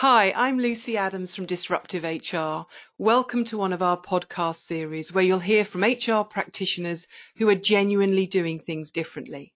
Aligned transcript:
Hi, 0.00 0.32
I'm 0.36 0.60
Lucy 0.60 0.96
Adams 0.96 1.34
from 1.34 1.46
Disruptive 1.46 2.04
HR. 2.04 2.66
Welcome 2.98 3.42
to 3.46 3.58
one 3.58 3.72
of 3.72 3.82
our 3.82 4.00
podcast 4.00 4.58
series 4.58 5.12
where 5.12 5.24
you'll 5.24 5.40
hear 5.40 5.64
from 5.64 5.82
HR 5.82 6.22
practitioners 6.22 7.08
who 7.36 7.48
are 7.48 7.56
genuinely 7.56 8.28
doing 8.28 8.60
things 8.60 8.92
differently. 8.92 9.54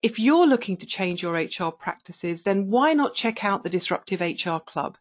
If 0.00 0.20
you're 0.20 0.46
looking 0.46 0.76
to 0.76 0.86
change 0.86 1.24
your 1.24 1.34
HR 1.34 1.72
practices, 1.72 2.42
then 2.42 2.70
why 2.70 2.92
not 2.92 3.16
check 3.16 3.44
out 3.44 3.64
the 3.64 3.68
Disruptive 3.68 4.20
HR 4.20 4.58
Club? 4.58 4.96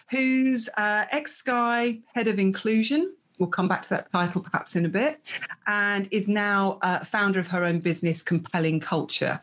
who's 0.10 0.70
uh, 0.77 1.04
ex 1.12 1.36
Sky 1.36 1.99
head 2.13 2.30
of 2.30 2.40
inclusion 2.40 3.13
we'll 3.41 3.50
come 3.50 3.68
back 3.68 3.81
to 3.81 3.90
that 3.90 4.09
title 4.12 4.40
perhaps 4.40 4.76
in 4.76 4.86
a 4.86 4.90
bit, 4.90 5.20
and 5.68 6.08
is 6.12 6.30
now 6.30 6.77
uh, 6.84 6.99
founder 6.99 7.40
of 7.40 7.48
her 7.48 7.66
own 7.66 7.80
business, 7.80 8.21
Compelling 8.21 8.79
Culture. 8.79 9.41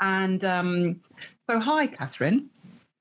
And 0.00 0.44
um, 0.44 1.00
so, 1.50 1.58
hi, 1.58 1.88
Catherine. 1.88 2.50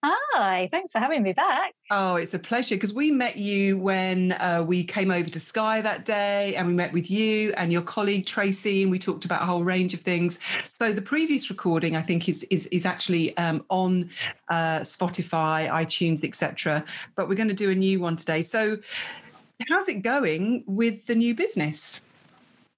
Hi, 0.04 0.70
thanks 0.72 0.92
for 0.92 1.00
having 1.00 1.24
me 1.24 1.34
back. 1.34 1.74
Oh, 1.90 2.16
it's 2.16 2.36
a 2.36 2.40
pleasure 2.40 2.76
because 2.76 2.94
we 2.94 3.10
met 3.10 3.38
you 3.38 3.78
when 3.78 4.34
uh, 4.34 4.64
we 4.66 4.84
came 4.84 5.10
over 5.10 5.28
to 5.28 5.40
Sky 5.40 5.82
that 5.82 6.06
day 6.06 6.56
and 6.56 6.68
we 6.68 6.74
met 6.74 6.94
with 6.94 7.10
you 7.10 7.52
and 7.54 7.74
your 7.74 7.82
colleague 7.82 8.28
Tracy 8.28 8.84
and 8.84 8.92
we 8.92 9.00
talked 9.00 9.26
about 9.26 9.42
a 9.42 9.46
whole 9.46 9.64
range 9.64 9.96
of 9.96 10.02
things. 10.02 10.38
So 10.80 10.94
the 10.94 11.02
previous 11.02 11.50
recording, 11.50 11.96
I 11.96 12.04
think, 12.04 12.30
is 12.30 12.44
is, 12.44 12.68
is 12.68 12.86
actually 12.86 13.36
um, 13.38 13.66
on 13.70 14.10
uh, 14.50 14.80
Spotify, 14.80 15.68
iTunes, 15.68 16.24
etc. 16.24 16.86
But 17.16 17.28
we're 17.28 17.36
going 17.36 17.50
to 17.50 17.56
do 17.56 17.72
a 17.72 17.76
new 17.76 18.00
one 18.00 18.16
today. 18.16 18.44
So 18.44 18.78
how's 19.70 19.88
it 19.88 20.02
going 20.02 20.64
with 20.68 21.06
the 21.06 21.16
new 21.16 21.36
business? 21.36 22.02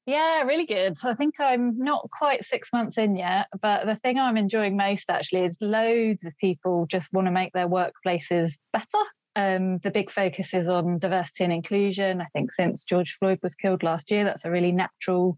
Yeah, 0.05 0.41
really 0.41 0.65
good. 0.65 0.97
I 1.03 1.13
think 1.13 1.39
I'm 1.39 1.77
not 1.77 2.09
quite 2.09 2.43
six 2.43 2.73
months 2.73 2.97
in 2.97 3.15
yet, 3.15 3.47
but 3.61 3.85
the 3.85 3.95
thing 3.95 4.17
I'm 4.17 4.37
enjoying 4.37 4.75
most 4.75 5.09
actually 5.09 5.45
is 5.45 5.61
loads 5.61 6.25
of 6.25 6.35
people 6.37 6.87
just 6.87 7.13
want 7.13 7.27
to 7.27 7.31
make 7.31 7.53
their 7.53 7.67
workplaces 7.67 8.57
better. 8.73 8.87
Um, 9.35 9.77
the 9.79 9.91
big 9.91 10.09
focus 10.09 10.53
is 10.55 10.67
on 10.67 10.97
diversity 10.97 11.43
and 11.43 11.53
inclusion. 11.53 12.21
I 12.21 12.27
think 12.33 12.51
since 12.51 12.83
George 12.83 13.15
Floyd 13.19 13.39
was 13.43 13.53
killed 13.53 13.83
last 13.83 14.09
year, 14.09 14.23
that's 14.23 14.45
a 14.45 14.51
really 14.51 14.71
natural 14.71 15.37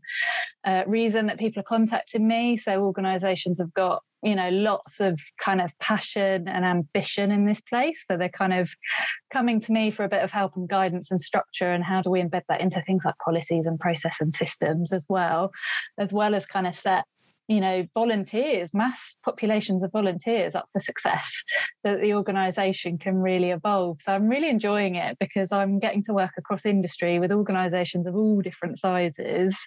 uh, 0.64 0.84
reason 0.88 1.25
that 1.25 1.38
people 1.38 1.59
are 1.59 1.64
contacting 1.64 2.25
me. 2.25 2.56
So 2.56 2.81
organisations 2.81 3.59
have 3.59 3.73
got 3.73 4.02
you 4.23 4.36
know 4.36 4.50
lots 4.50 5.00
of 5.00 5.19
kind 5.39 5.61
of 5.61 5.77
passion 5.80 6.47
and 6.47 6.66
ambition 6.66 7.31
in 7.31 7.45
this 7.45 7.61
place. 7.61 8.03
So 8.08 8.17
they're 8.17 8.30
kind 8.30 8.53
of 8.53 8.72
coming 9.31 9.59
to 9.61 9.72
me 9.72 9.91
for 9.91 10.03
a 10.03 10.09
bit 10.09 10.23
of 10.23 10.31
help 10.31 10.55
and 10.55 10.67
guidance 10.67 11.11
and 11.11 11.19
structure 11.19 11.72
and 11.72 11.83
how 11.83 12.02
do 12.02 12.09
we 12.09 12.22
embed 12.22 12.44
that 12.50 12.61
into 12.61 12.81
things 12.81 13.03
like 13.05 13.16
policies 13.23 13.66
and 13.66 13.80
process 13.80 14.22
and 14.22 14.33
systems 14.33 14.94
as 14.94 15.05
well 15.09 15.52
as 15.97 16.13
well 16.13 16.36
as 16.36 16.45
kind 16.45 16.67
of 16.67 16.75
set 16.75 17.05
you 17.47 17.59
know 17.59 17.86
volunteers 17.94 18.73
mass 18.73 19.17
populations 19.25 19.83
of 19.83 19.91
volunteers 19.91 20.56
up 20.56 20.67
for 20.72 20.80
success 20.80 21.44
so 21.81 21.91
that 21.91 22.01
the 22.01 22.13
organization 22.13 22.97
can 22.97 23.16
really 23.16 23.50
evolve. 23.51 24.00
So 24.00 24.13
i'm 24.13 24.28
really 24.28 24.50
enjoying 24.50 24.96
it 24.96 25.17
because 25.19 25.51
i'm 25.51 25.79
getting 25.79 26.03
to 26.03 26.13
work 26.13 26.31
across 26.38 26.66
industry 26.66 27.19
with 27.19 27.31
organizations 27.31 28.07
of 28.07 28.16
all 28.16 28.41
different 28.41 28.79
sizes 28.79 29.57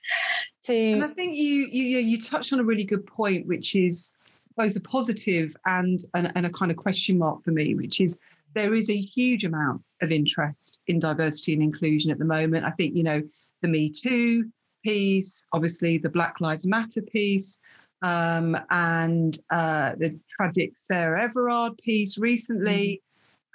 to 0.65 0.75
and 0.75 1.05
i 1.05 1.09
think 1.09 1.37
you 1.37 1.69
you 1.71 1.99
you 1.99 2.21
touched 2.21 2.53
on 2.53 2.61
a 2.61 2.65
really 2.65 2.85
good 2.85 3.07
point 3.07 3.47
which 3.47 3.75
is 3.75 4.15
both 4.57 4.77
a 4.77 4.81
positive 4.81 5.57
and, 5.67 6.05
and, 6.15 6.33
and 6.35 6.47
a 6.47 6.51
kind 6.51 6.71
of 6.71 6.77
question 6.77 7.19
mark 7.19 7.43
for 7.45 7.51
me, 7.51 7.75
which 7.75 8.01
is 8.01 8.19
there 8.55 8.75
is 8.75 8.89
a 8.89 8.97
huge 8.97 9.45
amount 9.45 9.83
of 10.01 10.13
interest 10.13 10.79
in 10.87 10.99
diversity 10.99 11.55
and 11.55 11.63
inclusion 11.63 12.11
at 12.11 12.19
the 12.19 12.25
moment. 12.25 12.65
I 12.65 12.71
think, 12.71 12.95
you 12.97 13.03
know, 13.03 13.23
the 13.63 13.69
Me 13.69 13.91
Too 13.91 14.51
piece, 14.85 15.45
obviously 15.53 15.99
the 15.99 16.11
Black 16.11 16.41
Lives 16.41 16.67
Matter 16.67 17.03
piece, 17.03 17.59
um, 18.03 18.57
and 18.71 19.39
uh, 19.51 19.93
the 19.99 20.19
tragic 20.37 20.75
Sarah 20.77 21.25
Everard 21.25 21.77
piece 21.79 22.19
recently. 22.19 23.03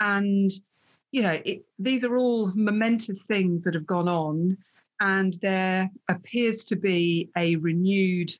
Mm-hmm. 0.02 0.18
And, 0.18 0.52
you 1.12 1.22
know, 1.22 1.40
it, 1.46 1.64
these 1.78 2.04
are 2.04 2.18
all 2.18 2.52
momentous 2.56 3.24
things 3.24 3.64
that 3.64 3.76
have 3.76 3.88
gone 3.88 4.10
on. 4.10 4.58
And 5.00 5.36
there 5.42 5.90
appears 6.10 6.66
to 6.66 6.76
be 6.76 7.30
a 7.38 7.56
renewed 7.58 8.34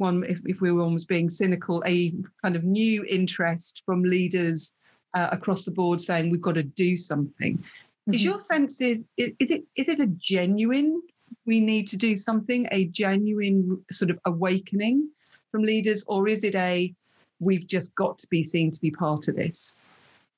one, 0.00 0.24
if, 0.24 0.40
if 0.46 0.60
we 0.60 0.72
were 0.72 0.82
almost 0.82 1.08
being 1.08 1.30
cynical, 1.30 1.82
a 1.86 2.14
kind 2.42 2.56
of 2.56 2.64
new 2.64 3.04
interest 3.04 3.82
from 3.86 4.02
leaders 4.02 4.74
uh, 5.14 5.28
across 5.32 5.64
the 5.64 5.70
board 5.70 6.00
saying 6.00 6.30
we've 6.30 6.40
got 6.40 6.54
to 6.54 6.62
do 6.62 6.96
something. 6.96 7.58
Mm-hmm. 7.58 8.14
Is 8.14 8.24
your 8.24 8.38
sense 8.38 8.80
is, 8.80 9.04
is 9.16 9.32
is 9.38 9.50
it 9.50 9.64
is 9.76 9.88
it 9.88 10.00
a 10.00 10.06
genuine 10.06 11.02
we 11.46 11.60
need 11.60 11.88
to 11.88 11.96
do 11.96 12.16
something, 12.16 12.68
a 12.70 12.86
genuine 12.86 13.84
sort 13.90 14.10
of 14.10 14.18
awakening 14.24 15.08
from 15.50 15.62
leaders, 15.62 16.04
or 16.06 16.28
is 16.28 16.44
it 16.44 16.54
a 16.54 16.92
we've 17.38 17.66
just 17.66 17.94
got 17.94 18.18
to 18.18 18.26
be 18.28 18.44
seen 18.44 18.70
to 18.70 18.80
be 18.80 18.90
part 18.90 19.28
of 19.28 19.36
this? 19.36 19.74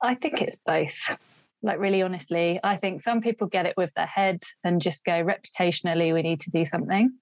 I 0.01 0.15
think 0.15 0.43
it's 0.43 0.57
both. 0.65 1.17
Like, 1.65 1.79
really 1.79 2.03
honestly, 2.03 2.59
I 2.65 2.77
think 2.77 3.01
some 3.01 3.21
people 3.21 3.47
get 3.47 3.67
it 3.67 3.77
with 3.77 3.91
their 3.95 4.07
head 4.07 4.43
and 4.65 4.83
just 4.83 5.05
go 5.05 5.25
reputationally, 5.25 6.13
we 6.13 6.23
need 6.23 6.41
to 6.41 6.51
do 6.51 6.65
something 6.65 7.13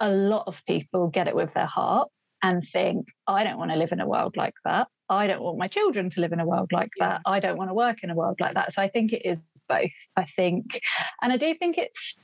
a 0.00 0.10
lot 0.10 0.44
of 0.46 0.64
people 0.66 1.08
get 1.08 1.28
it 1.28 1.34
with 1.34 1.54
their 1.54 1.66
heart 1.66 2.08
and 2.42 2.64
think, 2.64 3.08
I 3.26 3.44
don't 3.44 3.58
want 3.58 3.72
to 3.72 3.76
live 3.76 3.92
in 3.92 4.00
a 4.00 4.06
world 4.06 4.36
like 4.36 4.54
that. 4.64 4.88
I 5.08 5.26
don't 5.26 5.42
want 5.42 5.58
my 5.58 5.68
children 5.68 6.10
to 6.10 6.20
live 6.20 6.32
in 6.32 6.40
a 6.40 6.46
world 6.46 6.70
like 6.72 6.92
that. 6.98 7.22
I 7.26 7.40
don't 7.40 7.56
want 7.56 7.70
to 7.70 7.74
work 7.74 8.02
in 8.02 8.10
a 8.10 8.14
world 8.14 8.36
like 8.40 8.54
that. 8.54 8.72
So 8.72 8.82
I 8.82 8.88
think 8.88 9.12
it 9.12 9.26
is 9.26 9.40
both. 9.68 9.90
I 10.16 10.24
think, 10.24 10.80
and 11.22 11.32
I 11.32 11.36
do 11.36 11.54
think 11.54 11.78
it's 11.78 12.18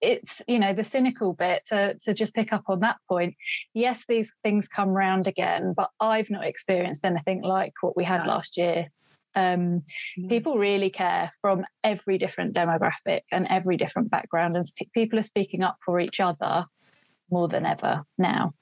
it's 0.00 0.40
you 0.48 0.58
know 0.58 0.72
the 0.72 0.84
cynical 0.84 1.32
bit 1.34 1.62
to, 1.66 1.94
to 2.02 2.14
just 2.14 2.34
pick 2.34 2.52
up 2.52 2.64
on 2.68 2.80
that 2.80 2.96
point 3.08 3.34
yes 3.74 4.04
these 4.08 4.32
things 4.42 4.66
come 4.66 4.88
round 4.88 5.28
again 5.28 5.74
but 5.76 5.90
i've 6.00 6.30
not 6.30 6.46
experienced 6.46 7.04
anything 7.04 7.42
like 7.42 7.74
what 7.82 7.96
we 7.96 8.04
had 8.04 8.26
last 8.26 8.56
year 8.56 8.86
um, 9.36 9.82
mm. 10.18 10.28
people 10.28 10.58
really 10.58 10.90
care 10.90 11.30
from 11.40 11.64
every 11.84 12.18
different 12.18 12.54
demographic 12.54 13.20
and 13.30 13.46
every 13.48 13.76
different 13.76 14.10
background 14.10 14.56
and 14.56 14.64
people 14.92 15.18
are 15.18 15.22
speaking 15.22 15.62
up 15.62 15.76
for 15.84 16.00
each 16.00 16.18
other 16.18 16.64
more 17.30 17.48
than 17.48 17.66
ever 17.66 18.04
now, 18.18 18.54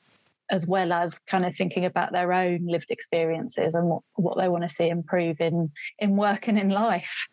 as 0.50 0.66
well 0.66 0.92
as 0.92 1.18
kind 1.20 1.44
of 1.44 1.54
thinking 1.54 1.84
about 1.84 2.12
their 2.12 2.32
own 2.32 2.66
lived 2.66 2.90
experiences 2.90 3.74
and 3.74 3.88
what, 3.88 4.02
what 4.14 4.38
they 4.38 4.48
want 4.48 4.62
to 4.62 4.68
see 4.68 4.88
improve 4.88 5.40
in 5.40 5.70
in 5.98 6.16
work 6.16 6.48
and 6.48 6.58
in 6.58 6.70
life. 6.70 7.28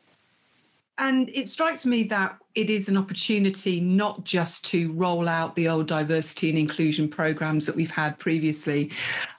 And 0.98 1.28
it 1.30 1.48
strikes 1.48 1.86
me 1.86 2.04
that 2.04 2.38
it 2.54 2.70
is 2.70 2.88
an 2.88 2.96
opportunity 2.96 3.82
not 3.82 4.24
just 4.24 4.64
to 4.66 4.94
roll 4.94 5.28
out 5.28 5.54
the 5.56 5.68
old 5.68 5.88
diversity 5.88 6.50
and 6.50 6.58
inclusion 6.58 7.10
programs 7.10 7.66
that 7.66 7.76
we've 7.76 7.92
had 7.92 8.18
previously. 8.18 8.92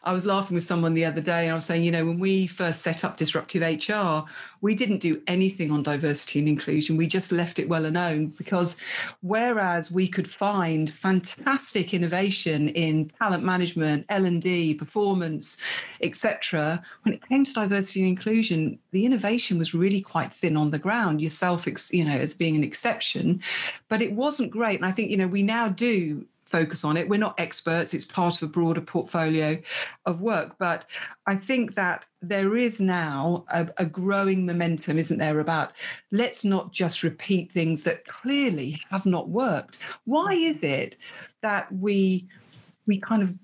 I 0.04 0.12
was 0.12 0.26
laughing 0.26 0.54
with 0.54 0.64
someone 0.64 0.92
the 0.92 1.06
other 1.06 1.22
day 1.22 1.44
and 1.44 1.52
I 1.52 1.54
was 1.54 1.64
saying, 1.64 1.82
you 1.82 1.92
know, 1.92 2.04
when 2.04 2.18
we 2.18 2.46
first 2.46 2.82
set 2.82 3.04
up 3.04 3.16
Disruptive 3.16 3.62
HR, 3.62 4.28
we 4.66 4.74
didn't 4.74 4.98
do 4.98 5.22
anything 5.28 5.70
on 5.70 5.80
diversity 5.84 6.40
and 6.40 6.48
inclusion. 6.48 6.96
We 6.96 7.06
just 7.06 7.30
left 7.30 7.60
it 7.60 7.68
well 7.68 7.88
known 7.88 8.26
because 8.36 8.80
whereas 9.22 9.92
we 9.92 10.08
could 10.08 10.28
find 10.28 10.90
fantastic 10.90 11.94
innovation 11.94 12.70
in 12.70 13.06
talent 13.06 13.44
management, 13.44 14.06
L&D, 14.08 14.74
performance, 14.74 15.56
etc., 16.00 16.82
when 17.02 17.14
it 17.14 17.28
came 17.28 17.44
to 17.44 17.52
diversity 17.52 18.00
and 18.00 18.08
inclusion, 18.08 18.76
the 18.90 19.06
innovation 19.06 19.56
was 19.56 19.72
really 19.72 20.00
quite 20.00 20.32
thin 20.32 20.56
on 20.56 20.72
the 20.72 20.80
ground. 20.80 21.22
Yourself, 21.22 21.64
you 21.92 22.04
know, 22.04 22.18
as 22.18 22.34
being 22.34 22.56
an 22.56 22.64
exception 22.64 23.40
but 23.88 24.02
it 24.02 24.12
wasn't 24.12 24.50
great. 24.50 24.76
And 24.76 24.86
I 24.86 24.90
think, 24.90 25.10
you 25.10 25.16
know, 25.16 25.26
we 25.26 25.42
now 25.42 25.68
do 25.68 26.26
focus 26.46 26.84
on 26.84 26.96
it. 26.96 27.08
We're 27.08 27.18
not 27.18 27.38
experts, 27.38 27.92
it's 27.92 28.04
part 28.04 28.36
of 28.36 28.42
a 28.42 28.46
broader 28.46 28.80
portfolio 28.80 29.60
of 30.06 30.20
work. 30.20 30.56
But 30.58 30.86
I 31.26 31.36
think 31.36 31.74
that 31.74 32.04
there 32.22 32.56
is 32.56 32.80
now 32.80 33.44
a, 33.52 33.68
a, 33.78 33.86
growing 33.86 34.46
momentum, 34.46 34.98
isn't 34.98 35.18
there, 35.18 35.40
about 35.40 35.72
let's 36.12 36.44
not 36.44 36.72
just 36.72 37.02
repeat 37.02 37.52
things 37.52 37.82
that 37.84 38.06
clearly 38.06 38.80
have 38.90 39.06
not 39.06 39.28
worked. 39.28 39.78
Why 40.04 40.32
is 40.32 40.62
it 40.62 40.96
that 41.42 41.70
we 41.72 42.26
we 42.86 42.98
kind 43.00 43.22
of 43.22 43.34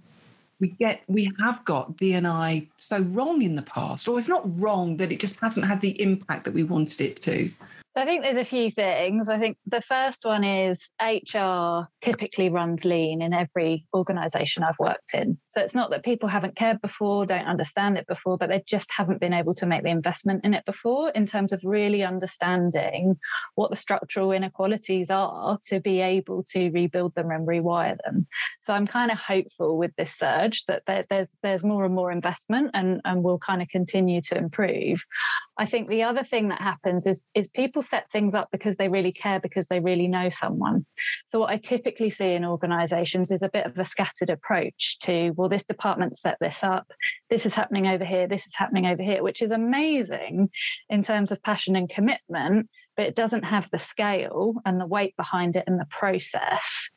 we 0.61 0.69
get 0.69 1.03
we 1.09 1.33
have 1.41 1.65
got 1.65 1.97
DNI 1.97 2.69
so 2.79 3.01
wrong 3.01 3.43
in 3.43 3.57
the 3.57 3.63
past, 3.63 4.09
or 4.09 4.19
if 4.19 4.29
not 4.29 4.43
wrong, 4.61 4.97
that 4.99 5.13
it 5.13 5.21
just 5.21 5.39
hasn't 5.41 5.67
had 5.67 5.81
the 5.81 6.01
impact 6.01 6.45
that 6.45 6.55
we 6.55 6.63
wanted 6.63 7.01
it 7.01 7.17
to? 7.23 7.51
I 7.95 8.07
think 8.07 8.23
there's 8.23 8.39
a 8.39 8.45
few 8.45 8.71
things. 8.71 9.29
I 9.29 9.39
think 9.39 9.59
the 9.67 9.83
first 9.83 10.25
one 10.25 10.45
is 10.45 10.91
HR 11.01 11.89
typically 12.01 12.49
runs 12.49 12.87
lean 12.87 13.21
in 13.21 13.35
every 13.35 13.87
organization 13.95 14.63
I've 14.63 14.79
worked 14.79 15.13
in. 15.13 15.37
So 15.49 15.61
it's 15.61 15.75
not 15.75 15.91
that 15.91 16.03
people 16.03 16.29
haven't 16.29 16.57
cared 16.57 16.81
before, 16.81 17.27
don't 17.27 17.47
understand 17.47 17.99
it 17.99 18.07
before, 18.07 18.39
but 18.39 18.49
they 18.49 18.63
just 18.67 18.91
haven't 18.97 19.21
been 19.21 19.35
able 19.35 19.53
to 19.55 19.67
make 19.67 19.83
the 19.83 19.91
investment 19.91 20.43
in 20.45 20.55
it 20.55 20.65
before 20.65 21.11
in 21.11 21.27
terms 21.27 21.53
of 21.53 21.61
really 21.65 22.03
understanding 22.03 23.19
what 23.57 23.69
the 23.69 23.77
structural 23.77 24.33
inequalities 24.33 25.11
are 25.11 25.59
to 25.69 25.79
be 25.79 26.01
able 26.01 26.43
to 26.45 26.71
rebuild 26.71 27.15
them 27.15 27.31
and 27.31 27.47
rewire 27.47 27.99
them. 28.07 28.27
So 28.63 28.73
I'm 28.73 28.87
kind 28.87 29.11
of 29.11 29.19
hopeful 29.19 29.77
with 29.77 29.95
this 29.97 30.15
surge 30.15 30.65
that 30.65 30.85
there's 30.87 31.31
there's 31.43 31.63
more 31.63 31.85
and 31.85 31.95
more 31.95 32.11
investment 32.11 32.71
and, 32.73 33.03
and 33.05 33.23
will 33.23 33.39
kind 33.39 33.61
of 33.61 33.69
continue 33.69 34.23
to 34.23 34.39
improve. 34.39 35.05
I 35.63 35.65
think 35.65 35.87
the 35.87 36.03
other 36.03 36.25
thing 36.25 36.49
that 36.49 36.61
happens 36.61 37.07
is 37.07 37.23
is 37.37 37.47
people 37.47 37.83
set 37.83 38.11
things 38.11 38.35
up 38.35 38.49
because 38.51 38.79
they 38.79 38.89
really 38.89 39.13
care 39.13 39.39
because 39.39 39.69
they 39.69 39.79
really 39.79 40.09
know 40.09 40.29
someone. 40.29 40.85
So 41.29 41.39
what 41.39 41.51
I 41.51 41.57
typically 41.57 42.11
see 42.11 42.33
in 42.33 42.45
organizations 42.45 43.31
is 43.31 43.43
a 43.43 43.49
bit 43.49 43.67
of 43.67 43.79
a 43.79 43.85
scattered 43.85 44.29
approach 44.29 44.99
to 45.03 45.31
well 45.37 45.49
this 45.49 45.65
department 45.65 46.19
set 46.19 46.37
this 46.41 46.65
up, 46.65 46.93
this 47.31 47.47
is 47.47 47.55
happening 47.55 47.87
over 47.87 48.05
here, 48.05 48.27
this 48.27 48.45
is 48.45 48.57
happening 48.57 48.87
over 48.87 49.05
here, 49.05 49.23
which 49.23 49.41
is 49.41 49.53
amazing 49.53 50.51
in 50.91 51.01
terms 51.01 51.31
of 51.31 51.41
passion 51.45 51.77
and 51.77 51.89
commitment, 51.89 52.69
but 52.97 53.07
it 53.07 53.15
doesn't 53.15 53.45
have 53.45 53.71
the 53.71 53.79
scale 53.79 54.55
and 54.67 54.81
the 54.81 54.87
weight 54.87 55.17
behind 55.17 55.55
it 55.55 55.63
and 55.69 55.79
the 55.79 55.87
process. 55.91 56.91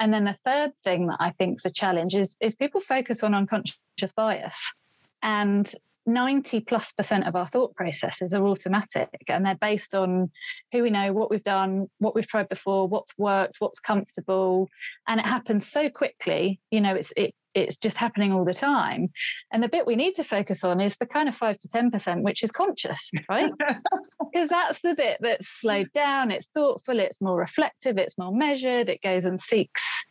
And 0.00 0.12
then 0.12 0.24
the 0.24 0.38
third 0.44 0.72
thing 0.82 1.06
that 1.06 1.18
I 1.20 1.30
think 1.38 1.58
is 1.58 1.66
a 1.66 1.70
challenge 1.70 2.16
is 2.16 2.36
is 2.40 2.56
people 2.56 2.80
focus 2.80 3.22
on 3.22 3.32
unconscious 3.32 4.12
bias. 4.16 4.74
And 5.22 5.72
90 6.06 6.60
plus 6.60 6.92
percent 6.92 7.26
of 7.26 7.36
our 7.36 7.46
thought 7.46 7.74
processes 7.74 8.32
are 8.32 8.46
automatic 8.46 9.08
and 9.28 9.44
they're 9.44 9.54
based 9.54 9.94
on 9.94 10.30
who 10.72 10.82
we 10.82 10.90
know, 10.90 11.12
what 11.12 11.30
we've 11.30 11.44
done, 11.44 11.88
what 11.98 12.14
we've 12.14 12.26
tried 12.26 12.48
before, 12.48 12.88
what's 12.88 13.16
worked, 13.18 13.56
what's 13.58 13.78
comfortable. 13.78 14.68
And 15.06 15.20
it 15.20 15.26
happens 15.26 15.66
so 15.66 15.88
quickly, 15.88 16.60
you 16.70 16.80
know, 16.80 16.94
it's 16.94 17.12
it 17.16 17.34
it's 17.54 17.76
just 17.76 17.98
happening 17.98 18.32
all 18.32 18.46
the 18.46 18.54
time. 18.54 19.10
And 19.52 19.62
the 19.62 19.68
bit 19.68 19.86
we 19.86 19.94
need 19.94 20.14
to 20.14 20.24
focus 20.24 20.64
on 20.64 20.80
is 20.80 20.96
the 20.96 21.06
kind 21.06 21.28
of 21.28 21.36
five 21.36 21.58
to 21.58 21.68
10%, 21.68 22.22
which 22.22 22.42
is 22.42 22.50
conscious, 22.50 23.10
right? 23.28 23.52
because 24.32 24.48
that's 24.48 24.80
the 24.80 24.94
bit 24.94 25.18
that's 25.20 25.48
slowed 25.48 25.92
down, 25.92 26.30
it's 26.30 26.46
thoughtful, 26.54 26.98
it's 26.98 27.20
more 27.20 27.36
reflective, 27.36 27.98
it's 27.98 28.16
more 28.16 28.32
measured, 28.32 28.88
it 28.88 29.02
goes 29.02 29.26
and 29.26 29.38
seeks 29.38 30.06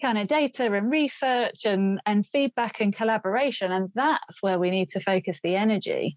kind 0.00 0.18
of 0.18 0.28
data 0.28 0.72
and 0.72 0.92
research 0.92 1.64
and, 1.64 2.00
and 2.06 2.26
feedback 2.26 2.80
and 2.80 2.94
collaboration. 2.94 3.72
And 3.72 3.90
that's 3.94 4.42
where 4.42 4.58
we 4.58 4.70
need 4.70 4.88
to 4.90 5.00
focus 5.00 5.40
the 5.42 5.56
energy. 5.56 6.16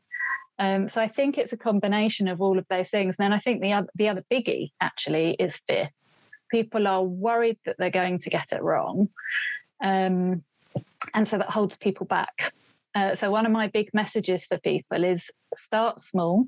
Um, 0.59 0.87
so 0.87 1.01
I 1.01 1.07
think 1.07 1.37
it's 1.37 1.53
a 1.53 1.57
combination 1.57 2.27
of 2.27 2.41
all 2.41 2.59
of 2.59 2.67
those 2.69 2.89
things. 2.89 3.15
And 3.17 3.25
then 3.25 3.33
I 3.33 3.39
think 3.39 3.61
the 3.61 3.73
other, 3.73 3.87
the 3.95 4.09
other 4.09 4.23
biggie 4.31 4.71
actually 4.79 5.35
is 5.39 5.57
fear. 5.67 5.89
People 6.51 6.87
are 6.87 7.03
worried 7.03 7.57
that 7.65 7.77
they're 7.79 7.89
going 7.89 8.19
to 8.19 8.29
get 8.29 8.51
it 8.51 8.61
wrong. 8.61 9.09
Um, 9.83 10.43
and 11.13 11.27
so 11.27 11.37
that 11.39 11.49
holds 11.49 11.77
people 11.77 12.05
back. 12.05 12.53
Uh, 12.93 13.15
so 13.15 13.31
one 13.31 13.45
of 13.45 13.51
my 13.51 13.67
big 13.67 13.89
messages 13.93 14.45
for 14.45 14.59
people 14.59 15.03
is 15.03 15.31
start 15.55 15.99
small, 15.99 16.45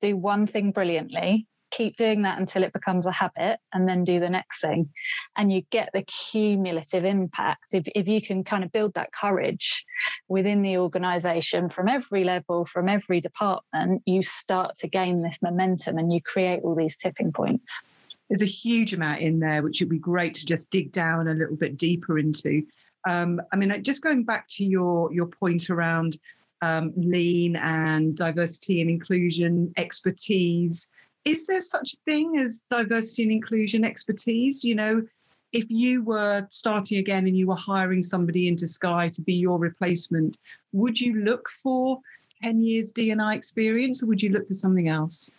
do 0.00 0.16
one 0.16 0.46
thing 0.46 0.70
brilliantly, 0.70 1.46
keep 1.72 1.96
doing 1.96 2.22
that 2.22 2.38
until 2.38 2.62
it 2.62 2.72
becomes 2.72 3.06
a 3.06 3.12
habit 3.12 3.58
and 3.72 3.88
then 3.88 4.04
do 4.04 4.20
the 4.20 4.30
next 4.30 4.60
thing. 4.60 4.90
And 5.36 5.52
you 5.52 5.62
get 5.70 5.90
the 5.92 6.02
cumulative 6.02 7.04
impact. 7.04 7.72
If, 7.72 7.88
if 7.94 8.06
you 8.06 8.20
can 8.20 8.44
kind 8.44 8.62
of 8.62 8.70
build 8.70 8.94
that 8.94 9.12
courage 9.12 9.84
within 10.28 10.62
the 10.62 10.76
organization 10.76 11.68
from 11.68 11.88
every 11.88 12.24
level 12.24 12.64
from 12.64 12.88
every 12.88 13.20
department 13.20 14.02
you 14.06 14.22
start 14.22 14.76
to 14.76 14.88
gain 14.88 15.22
this 15.22 15.40
momentum 15.42 15.98
and 15.98 16.12
you 16.12 16.20
create 16.20 16.60
all 16.62 16.74
these 16.74 16.96
tipping 16.96 17.32
points. 17.32 17.82
There's 18.28 18.42
a 18.42 18.46
huge 18.46 18.92
amount 18.92 19.20
in 19.20 19.40
there 19.40 19.62
which 19.62 19.80
would 19.80 19.88
be 19.88 19.98
great 19.98 20.34
to 20.34 20.46
just 20.46 20.70
dig 20.70 20.92
down 20.92 21.28
a 21.28 21.34
little 21.34 21.56
bit 21.56 21.76
deeper 21.76 22.18
into. 22.18 22.62
Um, 23.08 23.40
i 23.52 23.56
mean 23.56 23.82
just 23.82 24.00
going 24.00 24.22
back 24.22 24.46
to 24.50 24.64
your 24.64 25.12
your 25.12 25.26
point 25.26 25.70
around 25.70 26.18
um, 26.62 26.92
lean 26.96 27.56
and 27.56 28.16
diversity 28.16 28.80
and 28.80 28.88
inclusion 28.88 29.72
expertise 29.76 30.88
is 31.24 31.46
there 31.46 31.60
such 31.60 31.94
a 31.94 32.10
thing 32.10 32.38
as 32.38 32.62
diversity 32.70 33.22
and 33.24 33.32
inclusion 33.32 33.84
expertise? 33.84 34.64
You 34.64 34.74
know, 34.74 35.02
if 35.52 35.70
you 35.70 36.02
were 36.02 36.46
starting 36.50 36.98
again 36.98 37.26
and 37.26 37.36
you 37.36 37.46
were 37.46 37.56
hiring 37.56 38.02
somebody 38.02 38.48
into 38.48 38.66
Sky 38.66 39.08
to 39.10 39.22
be 39.22 39.34
your 39.34 39.58
replacement, 39.58 40.38
would 40.72 41.00
you 41.00 41.22
look 41.22 41.48
for 41.62 42.00
10 42.42 42.62
years 42.62 42.90
D&I 42.90 43.34
experience 43.34 44.02
or 44.02 44.06
would 44.06 44.22
you 44.22 44.30
look 44.30 44.48
for 44.48 44.54
something 44.54 44.88
else? 44.88 45.30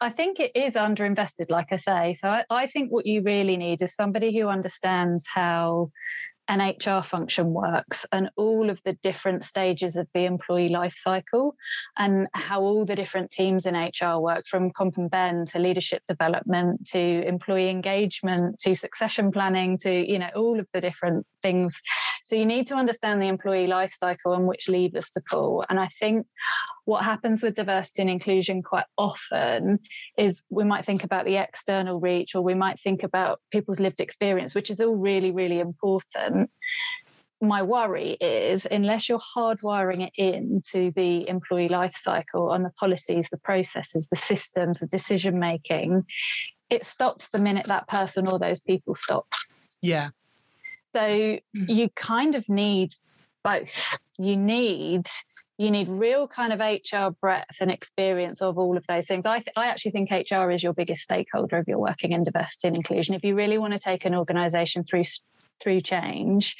I 0.00 0.10
think 0.10 0.38
it 0.38 0.52
is 0.54 0.74
underinvested, 0.74 1.50
like 1.50 1.72
I 1.72 1.76
say. 1.76 2.14
So 2.14 2.28
I, 2.28 2.44
I, 2.50 2.66
think 2.66 2.90
what 2.90 3.06
you 3.06 3.22
really 3.22 3.56
need 3.56 3.80
is 3.80 3.94
somebody 3.94 4.36
who 4.36 4.48
understands 4.48 5.24
how 5.32 5.88
an 6.48 6.60
HR 6.60 7.02
function 7.02 7.52
works 7.52 8.04
and 8.12 8.30
all 8.36 8.68
of 8.68 8.82
the 8.84 8.92
different 9.02 9.44
stages 9.44 9.96
of 9.96 10.08
the 10.12 10.24
employee 10.24 10.68
life 10.68 10.94
cycle 10.94 11.54
and 11.96 12.26
how 12.34 12.60
all 12.60 12.84
the 12.84 12.94
different 12.94 13.30
teams 13.30 13.66
in 13.66 13.74
HR 13.74 14.18
work 14.18 14.44
from 14.46 14.70
comp 14.70 14.98
and 14.98 15.10
ben 15.10 15.44
to 15.46 15.58
leadership 15.58 16.02
development 16.06 16.86
to 16.88 17.26
employee 17.26 17.70
engagement 17.70 18.58
to 18.58 18.74
succession 18.74 19.30
planning 19.30 19.78
to 19.78 20.10
you 20.10 20.18
know 20.18 20.30
all 20.36 20.60
of 20.60 20.68
the 20.74 20.80
different 20.80 21.26
things 21.42 21.80
so 22.24 22.36
you 22.36 22.46
need 22.46 22.66
to 22.66 22.74
understand 22.74 23.20
the 23.20 23.28
employee 23.28 23.66
life 23.66 23.92
cycle 23.92 24.32
and 24.32 24.46
which 24.46 24.68
levers 24.68 25.10
to 25.10 25.22
pull 25.30 25.64
and 25.68 25.78
I 25.78 25.88
think 25.88 26.26
what 26.84 27.04
happens 27.04 27.42
with 27.42 27.54
diversity 27.54 28.02
and 28.02 28.10
inclusion 28.10 28.62
quite 28.62 28.86
often 28.98 29.78
is 30.18 30.42
we 30.50 30.64
might 30.64 30.84
think 30.84 31.04
about 31.04 31.24
the 31.24 31.36
external 31.36 32.00
reach 32.00 32.34
or 32.34 32.42
we 32.42 32.54
might 32.54 32.80
think 32.80 33.02
about 33.02 33.40
people's 33.50 33.80
lived 33.80 34.00
experience 34.00 34.54
which 34.54 34.70
is 34.70 34.80
all 34.80 34.96
really 34.96 35.30
really 35.30 35.60
important 35.60 36.50
my 37.40 37.62
worry 37.62 38.16
is 38.20 38.66
unless 38.70 39.08
you're 39.08 39.18
hardwiring 39.36 40.06
it 40.06 40.12
into 40.16 40.90
the 40.92 41.28
employee 41.28 41.68
life 41.68 41.96
cycle 41.96 42.50
on 42.50 42.62
the 42.62 42.70
policies, 42.70 43.28
the 43.30 43.38
processes, 43.38 44.08
the 44.08 44.16
systems, 44.16 44.80
the 44.80 44.86
decision 44.86 45.38
making, 45.38 46.04
it 46.70 46.84
stops 46.84 47.28
the 47.30 47.38
minute 47.38 47.66
that 47.66 47.86
person 47.88 48.26
or 48.26 48.38
those 48.38 48.60
people 48.60 48.94
stop. 48.94 49.26
Yeah. 49.82 50.10
So 50.94 51.00
mm. 51.00 51.40
you 51.52 51.88
kind 51.96 52.36
of 52.36 52.48
need 52.48 52.94
both. 53.42 53.96
You 54.16 54.36
need 54.36 55.06
you 55.58 55.70
need 55.70 55.88
real 55.88 56.26
kind 56.26 56.52
of 56.52 56.60
HR 56.60 57.10
breadth 57.20 57.58
and 57.60 57.70
experience 57.70 58.40
of 58.42 58.58
all 58.58 58.76
of 58.76 58.84
those 58.88 59.06
things. 59.06 59.24
I, 59.24 59.38
th- 59.38 59.52
I 59.56 59.66
actually 59.66 59.92
think 59.92 60.10
HR 60.10 60.50
is 60.50 60.64
your 60.64 60.72
biggest 60.72 61.02
stakeholder 61.02 61.58
if 61.58 61.68
you're 61.68 61.78
working 61.78 62.10
in 62.10 62.24
diversity 62.24 62.68
and 62.68 62.76
inclusion. 62.76 63.14
If 63.14 63.22
you 63.22 63.36
really 63.36 63.58
want 63.58 63.72
to 63.72 63.78
take 63.78 64.04
an 64.04 64.14
organization 64.14 64.84
through 64.84 65.04
through 65.60 65.80
change, 65.80 66.56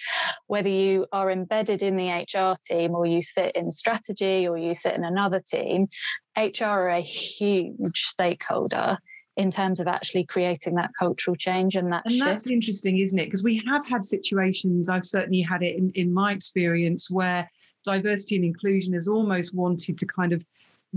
whether 0.46 0.68
you 0.68 1.06
are 1.12 1.30
embedded 1.30 1.82
in 1.82 1.96
the 1.96 2.08
HR 2.08 2.56
team 2.68 2.94
or 2.94 3.06
you 3.06 3.22
sit 3.22 3.54
in 3.54 3.70
strategy 3.70 4.48
or 4.48 4.56
you 4.56 4.74
sit 4.74 4.94
in 4.94 5.04
another 5.04 5.40
team, 5.40 5.88
HR 6.36 6.64
are 6.64 6.88
a 6.88 7.00
huge 7.00 8.00
stakeholder 8.00 8.98
in 9.36 9.50
terms 9.50 9.80
of 9.80 9.88
actually 9.88 10.24
creating 10.24 10.74
that 10.74 10.90
cultural 10.98 11.36
change 11.36 11.74
and 11.74 11.92
that 11.92 12.04
and 12.04 12.14
shift. 12.14 12.24
that's 12.24 12.46
interesting 12.46 12.98
isn't 12.98 13.18
it 13.18 13.26
because 13.26 13.42
we 13.42 13.62
have 13.66 13.84
had 13.86 14.04
situations 14.04 14.88
i've 14.88 15.04
certainly 15.04 15.42
had 15.42 15.62
it 15.62 15.76
in, 15.76 15.90
in 15.94 16.12
my 16.12 16.32
experience 16.32 17.10
where 17.10 17.50
diversity 17.84 18.36
and 18.36 18.44
inclusion 18.44 18.92
has 18.92 19.08
almost 19.08 19.54
wanted 19.54 19.98
to 19.98 20.06
kind 20.06 20.32
of 20.32 20.44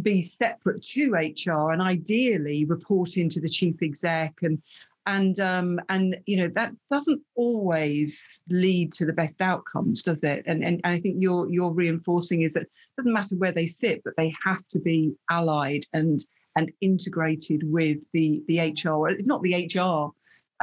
be 0.01 0.21
separate 0.21 0.81
to 0.83 1.11
hr 1.11 1.71
and 1.71 1.81
ideally 1.81 2.65
report 2.65 3.17
into 3.17 3.39
the 3.39 3.49
chief 3.49 3.81
exec 3.81 4.33
and 4.43 4.61
and 5.07 5.39
um, 5.39 5.79
and 5.87 6.17
you 6.25 6.35
know 6.37 6.49
that 6.49 6.73
doesn't 6.91 7.21
always 7.35 8.23
lead 8.49 8.91
to 8.91 9.05
the 9.05 9.13
best 9.13 9.39
outcomes, 9.39 10.03
does 10.03 10.21
it? 10.21 10.43
And 10.45 10.63
and, 10.63 10.81
and 10.83 10.93
I 10.93 10.99
think 10.99 11.15
you're 11.19 11.49
you're 11.49 11.71
reinforcing 11.71 12.41
is 12.41 12.53
that 12.53 12.63
it 12.63 12.69
doesn't 12.97 13.13
matter 13.13 13.35
where 13.37 13.53
they 13.53 13.67
sit, 13.67 14.03
but 14.03 14.15
they 14.17 14.33
have 14.43 14.67
to 14.67 14.79
be 14.79 15.15
allied 15.31 15.83
and 15.93 16.23
and 16.57 16.71
integrated 16.81 17.61
with 17.71 17.99
the 18.13 18.43
the 18.47 18.59
HR, 18.59 19.15
not 19.21 19.41
the 19.43 19.69
HR 19.73 20.11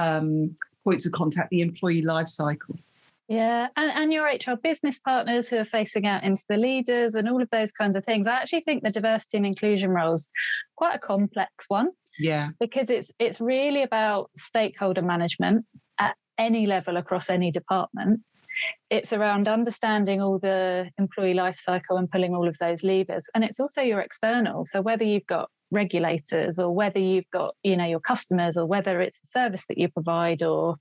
um, 0.03 0.55
points 0.83 1.07
of 1.07 1.13
contact, 1.13 1.51
the 1.51 1.63
employee 1.63 2.03
life 2.03 2.29
cycle. 2.29 2.77
Yeah, 3.29 3.69
and, 3.77 3.91
and 3.91 4.13
your 4.13 4.27
HR 4.27 4.57
business 4.63 4.99
partners 4.99 5.49
who 5.49 5.57
are 5.57 5.65
facing 5.65 6.07
out 6.07 6.25
into 6.25 6.45
the 6.47 6.59
leaders 6.59 7.15
and 7.15 7.27
all 7.27 7.41
of 7.41 7.49
those 7.51 7.73
kinds 7.73 7.97
of 7.97 8.05
things. 8.05 8.27
I 8.27 8.35
actually 8.35 8.61
think 8.63 8.83
the 8.83 8.91
diversity 8.91 9.39
and 9.39 9.47
inclusion 9.47 9.91
roles 9.91 10.31
quite 10.77 10.97
a 10.97 10.99
complex 10.99 11.65
one. 11.69 11.89
Yeah. 12.19 12.51
Because 12.61 12.91
it's 12.91 13.11
it's 13.19 13.41
really 13.41 13.83
about 13.83 14.31
stakeholder 14.37 15.03
management 15.03 15.65
at 15.99 16.17
any 16.37 16.67
level 16.67 16.97
across 16.97 17.31
any 17.31 17.51
department. 17.51 18.21
It's 18.91 19.13
around 19.13 19.49
understanding 19.49 20.21
all 20.21 20.39
the 20.39 20.91
employee 20.99 21.35
life 21.35 21.59
cycle 21.59 21.97
and 21.97 22.11
pulling 22.11 22.35
all 22.35 22.47
of 22.47 22.59
those 22.59 22.85
levers. 22.85 23.29
And 23.35 23.43
it's 23.43 23.59
also 23.59 23.81
your 23.81 24.01
external. 24.01 24.65
So 24.65 24.81
whether 24.81 25.03
you've 25.03 25.27
got 25.27 25.51
regulators 25.75 26.59
or 26.59 26.75
whether 26.75 26.99
you've 26.99 27.31
got 27.33 27.55
you 27.63 27.77
know 27.77 27.85
your 27.85 28.01
customers 28.01 28.57
or 28.57 28.67
whether 28.67 29.01
it's 29.01 29.23
a 29.23 29.27
service 29.27 29.67
that 29.69 29.79
you 29.79 29.89
provide 29.89 30.43
or 30.43 30.77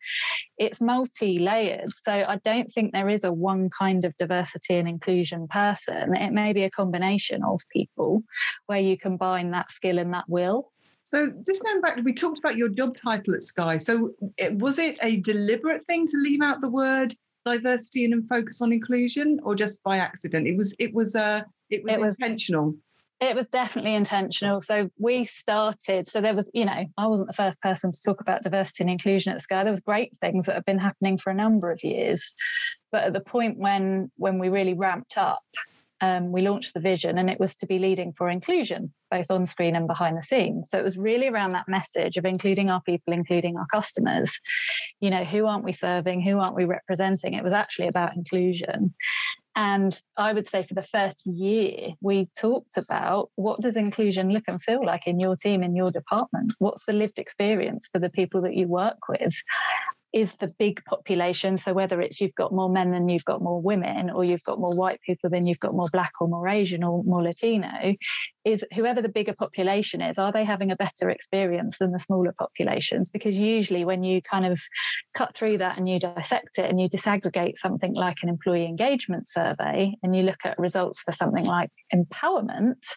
it's 0.58 0.80
multi-layered 0.80 1.92
so 1.94 2.12
i 2.12 2.38
don't 2.44 2.72
think 2.72 2.92
there 2.92 3.10
is 3.10 3.24
a 3.24 3.32
one 3.32 3.70
kind 3.70 4.06
of 4.06 4.16
diversity 4.18 4.76
and 4.76 4.88
inclusion 4.88 5.48
person 5.48 6.16
it 6.16 6.32
may 6.32 6.54
be 6.54 6.64
a 6.64 6.70
combination 6.70 7.44
of 7.44 7.60
people 7.72 8.24
where 8.68 8.80
you 8.80 8.98
combine 8.98 9.52
that 9.52 9.72
skill 9.72 10.00
and 10.00 10.14
that 10.14 10.26
will 10.28 10.72
So 11.04 11.32
just 11.46 11.64
going 11.64 11.82
back, 11.82 12.00
we 12.04 12.14
talked 12.14 12.40
about 12.40 12.56
your 12.56 12.70
job 12.70 12.96
title 12.96 13.36
at 13.36 13.44
Sky. 13.44 13.78
So 13.78 14.12
it, 14.38 14.58
was 14.58 14.80
it 14.80 14.98
a 15.02 15.18
deliberate 15.18 15.86
thing 15.86 16.08
to 16.08 16.18
leave 16.18 16.42
out 16.42 16.62
the 16.62 16.70
word 16.70 17.14
diversity 17.46 18.06
and 18.06 18.28
focus 18.30 18.62
on 18.62 18.72
inclusion, 18.72 19.40
or 19.44 19.54
just 19.54 19.84
by 19.84 19.98
accident? 19.98 20.48
It 20.48 20.56
was. 20.56 20.74
It 20.80 20.94
was. 20.94 21.16
Uh, 21.16 21.42
it 21.70 21.84
was, 21.84 21.94
it 21.94 22.00
was 22.00 22.16
intentional. 22.20 22.76
It 23.20 23.36
was 23.36 23.48
definitely 23.48 23.96
intentional. 23.96 24.60
So 24.60 24.90
we 25.00 25.24
started. 25.24 26.10
So 26.10 26.20
there 26.20 26.36
was, 26.36 26.52
you 26.54 26.66
know, 26.66 26.86
I 26.98 27.08
wasn't 27.08 27.28
the 27.28 27.34
first 27.34 27.62
person 27.62 27.90
to 27.92 28.02
talk 28.02 28.20
about 28.20 28.44
diversity 28.44 28.84
and 28.84 28.92
inclusion 28.92 29.32
at 29.32 29.42
Sky. 29.42 29.64
There 29.64 29.72
was 29.72 29.80
great 29.80 30.18
things 30.20 30.46
that 30.46 30.56
have 30.56 30.66
been 30.66 30.80
happening 30.80 31.18
for 31.18 31.30
a 31.30 31.36
number 31.36 31.72
of 31.72 31.84
years, 31.84 32.34
but 32.92 33.04
at 33.04 33.14
the 33.14 33.22
point 33.22 33.58
when 33.58 34.12
when 34.18 34.40
we 34.40 34.50
really 34.50 34.74
ramped 34.74 35.18
up, 35.18 35.44
um, 36.04 36.34
we 36.34 36.42
launched 36.42 36.74
the 36.74 36.82
vision 36.82 37.18
and 37.18 37.30
it 37.30 37.40
was 37.40 37.56
to 37.56 37.66
be 37.66 37.80
leading 37.80 38.12
for 38.12 38.30
inclusion, 38.30 38.94
both 39.10 39.32
on 39.32 39.46
screen 39.46 39.74
and 39.78 39.88
behind 39.88 40.18
the 40.18 40.22
scenes. 40.22 40.70
So 40.70 40.78
it 40.78 40.84
was 40.84 40.98
really 40.98 41.30
around 41.30 41.52
that 41.52 41.70
message 41.70 42.18
of 42.18 42.26
including 42.26 42.70
our 42.70 42.82
people, 42.82 43.14
including 43.14 43.56
our 43.56 43.68
customers. 43.68 44.38
You 45.00 45.12
know, 45.12 45.24
who 45.24 45.46
aren't 45.46 45.64
we 45.64 45.72
serving? 45.72 46.22
Who 46.22 46.40
aren't 46.40 46.56
we 46.56 46.66
representing? 46.66 47.36
It 47.36 47.44
was 47.44 47.54
actually 47.54 47.88
about 47.88 48.18
inclusion. 48.18 48.94
And 49.56 49.98
I 50.18 50.34
would 50.34 50.48
say 50.48 50.64
for 50.64 50.74
the 50.74 50.84
first 50.84 51.26
year, 51.26 51.90
we 52.02 52.30
talked 52.38 52.78
about 52.78 53.30
what 53.36 53.62
does 53.62 53.78
inclusion 53.78 54.30
look 54.30 54.46
and 54.48 54.62
feel 54.62 54.84
like 54.84 55.06
in 55.06 55.20
your 55.20 55.36
team, 55.36 55.62
in 55.62 55.76
your 55.76 55.92
department? 55.92 56.54
What's 56.58 56.86
the 56.86 56.94
lived 56.94 57.20
experience 57.20 57.88
for 57.92 58.00
the 58.00 58.10
people 58.10 58.42
that 58.42 58.56
you 58.56 58.68
work 58.68 58.98
with? 59.08 59.36
Is 60.14 60.36
the 60.36 60.54
big 60.60 60.84
population. 60.86 61.58
So 61.58 61.74
whether 61.74 62.00
it's 62.00 62.22
you've 62.22 62.36
got 62.36 62.54
more 62.54 62.70
men 62.70 62.92
than 62.92 63.10
you've 63.10 63.26
got 63.26 63.42
more 63.42 63.60
women, 63.60 64.12
or 64.12 64.24
you've 64.24 64.44
got 64.44 64.60
more 64.60 64.76
white 64.76 65.02
people 65.02 65.30
than 65.30 65.48
you've 65.48 65.60
got 65.60 65.74
more 65.74 65.90
black 65.92 66.12
or 66.22 66.28
more 66.28 66.48
Asian 66.48 66.84
or 66.84 67.04
more 67.04 67.24
Latino, 67.24 67.96
is 68.46 68.64
whoever 68.76 69.02
the 69.02 69.10
bigger 69.10 69.34
population 69.34 70.02
is, 70.02 70.20
are 70.20 70.32
they 70.32 70.44
having 70.44 70.72
a 70.72 70.76
better 70.76 71.10
experience 71.10 71.80
than 71.80 71.92
the 71.92 72.00
smaller 72.00 72.34
populations? 72.38 73.10
Because 73.10 73.38
usually 73.38 73.86
when 73.86 74.04
you 74.04 74.22
kind 74.22 74.46
of 74.46 74.62
cut 75.16 75.36
through 75.36 75.58
that 75.58 75.78
and 75.78 75.90
you 75.90 76.00
dissect 76.00 76.60
it 76.60 76.70
and 76.70 76.80
you 76.80 76.88
disaggregate 76.88 77.56
something 77.56 77.94
like 77.96 78.18
an 78.22 78.30
employee 78.30 78.66
engagement 78.66 79.28
survey 79.28 79.94
and 80.04 80.16
you 80.16 80.24
look 80.24 80.40
at 80.46 80.60
results 80.60 81.02
for 81.02 81.12
something 81.12 81.46
like 81.46 81.70
empowerment, 81.94 82.96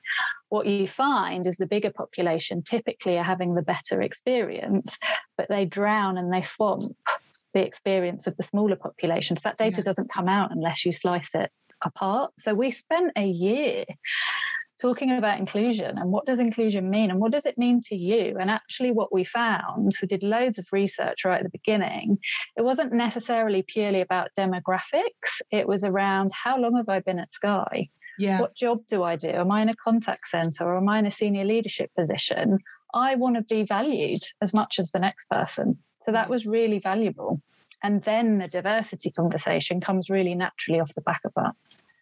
what 0.49 0.67
you 0.67 0.87
find 0.87 1.47
is 1.47 1.57
the 1.57 1.67
bigger 1.67 1.91
population 1.91 2.62
typically 2.62 3.19
are 3.19 3.25
having 3.25 3.55
the 3.55 3.62
better 3.62 4.00
experience, 4.03 4.99
but 5.37 5.49
they 5.49 5.65
drown 5.65 6.17
and 6.17 6.33
they 6.33 6.43
swamp 6.43 6.97
the 7.55 7.65
experience 7.65 8.26
of 8.26 8.37
the 8.37 8.43
smaller 8.43 8.76
populations. 8.76 9.43
That 9.43 9.59
data 9.59 9.79
yeah. 9.79 9.85
doesn't 9.85 10.12
come 10.12 10.29
out 10.29 10.53
unless 10.53 10.85
you 10.85 10.93
slice 10.93 11.35
it 11.35 11.50
apart. 11.83 12.33
So 12.38 12.55
we 12.55 12.71
spent 12.71 13.12
a 13.17 13.26
year 13.26 13.85
talking 14.81 15.11
about 15.11 15.38
inclusion 15.38 15.97
and 15.97 16.11
what 16.11 16.26
does 16.26 16.38
inclusion 16.38 16.91
mean 16.91 17.11
and 17.11 17.19
what 17.19 17.33
does 17.33 17.47
it 17.47 17.57
mean 17.57 17.81
to 17.81 17.97
you 17.97 18.37
and 18.38 18.50
actually 18.50 18.91
what 18.91 19.12
we 19.12 19.25
found 19.25 19.93
we 20.03 20.09
did 20.09 20.23
loads 20.23 20.59
of 20.59 20.67
research 20.71 21.25
right 21.25 21.38
at 21.38 21.45
the 21.45 21.49
beginning 21.49 22.19
it 22.57 22.62
wasn't 22.62 22.93
necessarily 22.93 23.62
purely 23.62 24.03
about 24.03 24.29
demographics 24.38 25.41
it 25.50 25.67
was 25.67 25.83
around 25.83 26.31
how 26.33 26.59
long 26.59 26.76
have 26.76 26.88
i 26.88 27.00
been 27.00 27.19
at 27.19 27.33
sky 27.33 27.88
yeah. 28.18 28.40
what 28.40 28.54
job 28.54 28.80
do 28.88 29.02
i 29.02 29.16
do? 29.16 29.28
Am 29.28 29.50
i 29.50 29.62
in 29.62 29.68
a 29.68 29.76
contact 29.76 30.28
center 30.28 30.64
or 30.64 30.76
am 30.76 30.88
i 30.88 30.99
in 30.99 31.06
a 31.06 31.11
senior 31.11 31.44
leadership 31.44 31.90
position? 31.96 32.58
I 32.94 33.14
want 33.14 33.37
to 33.37 33.42
be 33.42 33.62
valued 33.62 34.23
as 34.40 34.54
much 34.54 34.78
as 34.78 34.90
the 34.90 34.99
next 34.99 35.28
person. 35.28 35.78
So 35.99 36.12
that 36.12 36.30
was 36.30 36.46
really 36.46 36.78
valuable. 36.78 37.40
And 37.82 38.02
then 38.02 38.38
the 38.38 38.49
diversity 38.49 39.11
conversation 39.11 39.80
comes 39.80 40.08
really 40.08 40.35
naturally 40.35 40.80
off 40.80 40.94
the 40.94 41.02
back 41.02 41.20
of 41.25 41.32
that. 41.37 41.54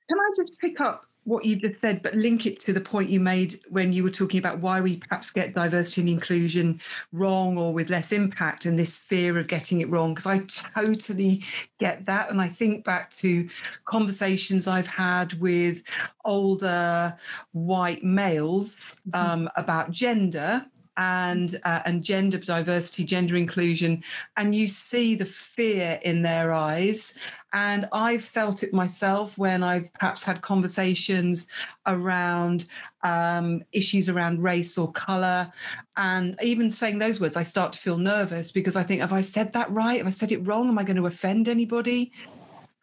Can 0.09 0.19
i 0.19 0.31
just 0.37 0.59
pick 0.61 0.81
up 0.81 1.07
what 1.25 1.45
you 1.45 1.57
just 1.57 1.81
said, 1.81 2.03
but 2.03 2.15
link 2.15 2.47
it 2.47 2.61
to 2.61 2.73
the 2.73 2.81
point 2.81 3.09
you 3.11 3.21
made 3.21 3.61
when 3.69 3.93
you 3.93 4.05
were 4.05 4.11
talking 4.11 4.39
about 4.39 4.59
why 4.59 4.81
we 4.81 4.97
perhaps 4.97 5.31
get 5.31 5.55
diversity 5.55 6.03
and 6.03 6.11
inclusion 6.11 6.81
wrong 7.13 7.57
or 7.57 7.73
with 7.73 7.91
less 7.91 8.13
impact 8.13 8.67
and 8.67 8.79
this 8.79 8.97
fear 8.97 9.39
of 9.39 9.49
getting 9.49 9.81
it 9.81 9.89
wrong. 9.89 10.15
Because 10.15 10.27
I 10.27 10.41
totally 10.75 11.43
get 11.79 12.05
that. 12.07 12.31
And 12.31 12.41
I 12.41 12.49
think 12.49 12.85
back 12.85 13.11
to 13.13 13.49
conversations 13.87 14.69
I've 14.69 14.87
had 14.87 15.33
with 15.41 15.83
older 16.25 17.17
white 17.53 18.05
males 18.05 19.01
mm-hmm. 19.09 19.15
um, 19.15 19.51
about 19.57 19.91
gender 19.91 20.67
and 20.97 21.61
uh, 21.65 21.81
and 21.85 22.03
gender 22.05 22.39
diversity, 22.39 23.05
gender 23.05 23.37
inclusion, 23.37 24.03
and 24.37 24.55
you 24.55 24.67
see 24.67 25.15
the 25.15 25.25
fear 25.25 25.99
in 26.03 26.23
their 26.23 26.53
eyes. 26.53 27.15
And 27.53 27.89
I've 27.93 28.25
felt 28.25 28.63
it 28.63 28.73
myself 28.73 29.39
when 29.39 29.63
I've 29.63 29.93
perhaps 29.95 30.25
had 30.25 30.43
conversations 30.43 31.49
around 31.87 32.65
um, 33.03 33.63
issues 33.73 34.09
around 34.09 34.43
race 34.43 34.79
or 34.79 34.91
color, 34.93 35.53
and 35.97 36.37
even 36.43 36.71
saying 36.71 36.99
those 36.99 37.21
words, 37.21 37.37
I 37.37 37.43
start 37.43 37.73
to 37.73 37.81
feel 37.81 37.99
nervous 37.99 38.53
because 38.53 38.77
I 38.77 38.83
think, 38.83 39.01
have 39.01 39.13
I 39.13 39.21
said 39.21 39.53
that 39.53 39.71
right? 39.71 39.99
Have 39.99 40.07
I 40.07 40.11
said 40.11 40.33
it 40.33 40.47
wrong? 40.47 40.69
Am 40.69 40.79
I 40.79 40.85
going 40.85 40.97
to 40.97 41.07
offend 41.07 41.49
anybody? 41.49 42.13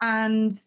And 0.02 0.60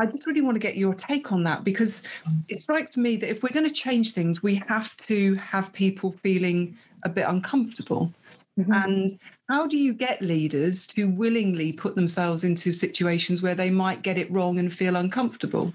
I 0.00 0.06
just 0.06 0.26
really 0.26 0.40
want 0.40 0.56
to 0.56 0.60
get 0.60 0.76
your 0.76 0.94
take 0.94 1.30
on 1.30 1.44
that 1.44 1.62
because 1.62 2.02
it 2.48 2.60
strikes 2.60 2.96
me 2.96 3.16
that 3.16 3.30
if 3.30 3.42
we're 3.42 3.52
going 3.52 3.68
to 3.68 3.74
change 3.74 4.12
things, 4.12 4.42
we 4.42 4.60
have 4.66 4.96
to 5.08 5.34
have 5.36 5.72
people 5.72 6.12
feeling 6.12 6.76
a 7.04 7.08
bit 7.08 7.26
uncomfortable. 7.28 8.12
Mm-hmm. 8.58 8.72
And 8.72 9.14
how 9.48 9.66
do 9.66 9.76
you 9.76 9.94
get 9.94 10.20
leaders 10.20 10.86
to 10.88 11.08
willingly 11.08 11.72
put 11.72 11.94
themselves 11.94 12.44
into 12.44 12.72
situations 12.72 13.42
where 13.42 13.54
they 13.54 13.70
might 13.70 14.02
get 14.02 14.18
it 14.18 14.30
wrong 14.32 14.58
and 14.58 14.72
feel 14.72 14.96
uncomfortable? 14.96 15.72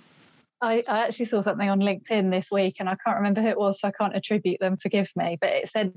I, 0.62 0.84
I, 0.90 1.06
actually 1.06 1.26
saw 1.26 1.42
something 1.42 1.70
on 1.70 1.80
LinkedIn 1.80 2.32
this 2.32 2.52
week 2.52 2.78
and 2.80 2.90
I 2.90 2.98
can't 3.06 3.16
remember 3.16 3.42
who 3.42 3.48
it 3.48 3.58
was, 3.58 3.80
so 3.80 3.88
I 3.88 3.92
can't 3.92 4.16
attribute 4.16 4.60
them, 4.60 4.76
forgive 4.76 5.10
me. 5.16 5.38
But 5.40 5.52
it 5.52 5.70
said 5.70 5.94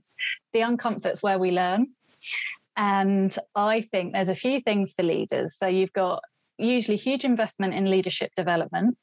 the 0.53 0.61
uncomfort's 0.61 1.23
where 1.23 1.39
we 1.39 1.51
learn. 1.51 1.89
And 2.77 3.37
I 3.57 3.81
think 3.81 4.13
there's 4.13 4.29
a 4.29 4.35
few 4.37 4.61
things 4.61 4.93
for 4.93 5.03
leaders. 5.03 5.57
So 5.57 5.67
you've 5.67 5.93
got 5.93 6.23
usually 6.63 6.97
huge 6.97 7.25
investment 7.25 7.75
in 7.75 7.91
leadership 7.91 8.33
development. 8.37 8.97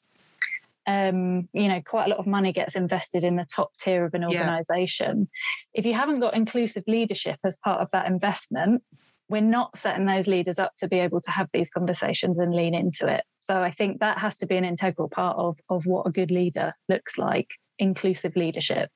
Um, 0.87 1.47
you 1.53 1.67
know, 1.67 1.81
quite 1.85 2.07
a 2.07 2.09
lot 2.09 2.17
of 2.17 2.25
money 2.25 2.51
gets 2.51 2.75
invested 2.75 3.23
in 3.23 3.35
the 3.35 3.45
top 3.45 3.71
tier 3.79 4.05
of 4.05 4.13
an 4.15 4.23
organization. 4.23 5.27
Yeah. 5.73 5.79
If 5.79 5.85
you 5.85 5.93
haven't 5.93 6.19
got 6.19 6.35
inclusive 6.35 6.83
leadership 6.87 7.37
as 7.43 7.57
part 7.57 7.81
of 7.81 7.91
that 7.91 8.07
investment, 8.07 8.81
we're 9.29 9.41
not 9.41 9.77
setting 9.77 10.05
those 10.05 10.25
leaders 10.25 10.57
up 10.57 10.71
to 10.79 10.87
be 10.87 10.97
able 10.99 11.21
to 11.21 11.31
have 11.31 11.47
these 11.53 11.69
conversations 11.69 12.39
and 12.39 12.55
lean 12.55 12.73
into 12.73 13.07
it. 13.07 13.23
So 13.41 13.61
I 13.61 13.69
think 13.69 13.99
that 13.99 14.17
has 14.17 14.39
to 14.39 14.47
be 14.47 14.57
an 14.57 14.65
integral 14.65 15.09
part 15.09 15.37
of, 15.37 15.59
of 15.69 15.85
what 15.85 16.07
a 16.07 16.11
good 16.11 16.31
leader 16.31 16.73
looks 16.87 17.17
like 17.17 17.47
inclusive 17.77 18.35
leadership. 18.35 18.89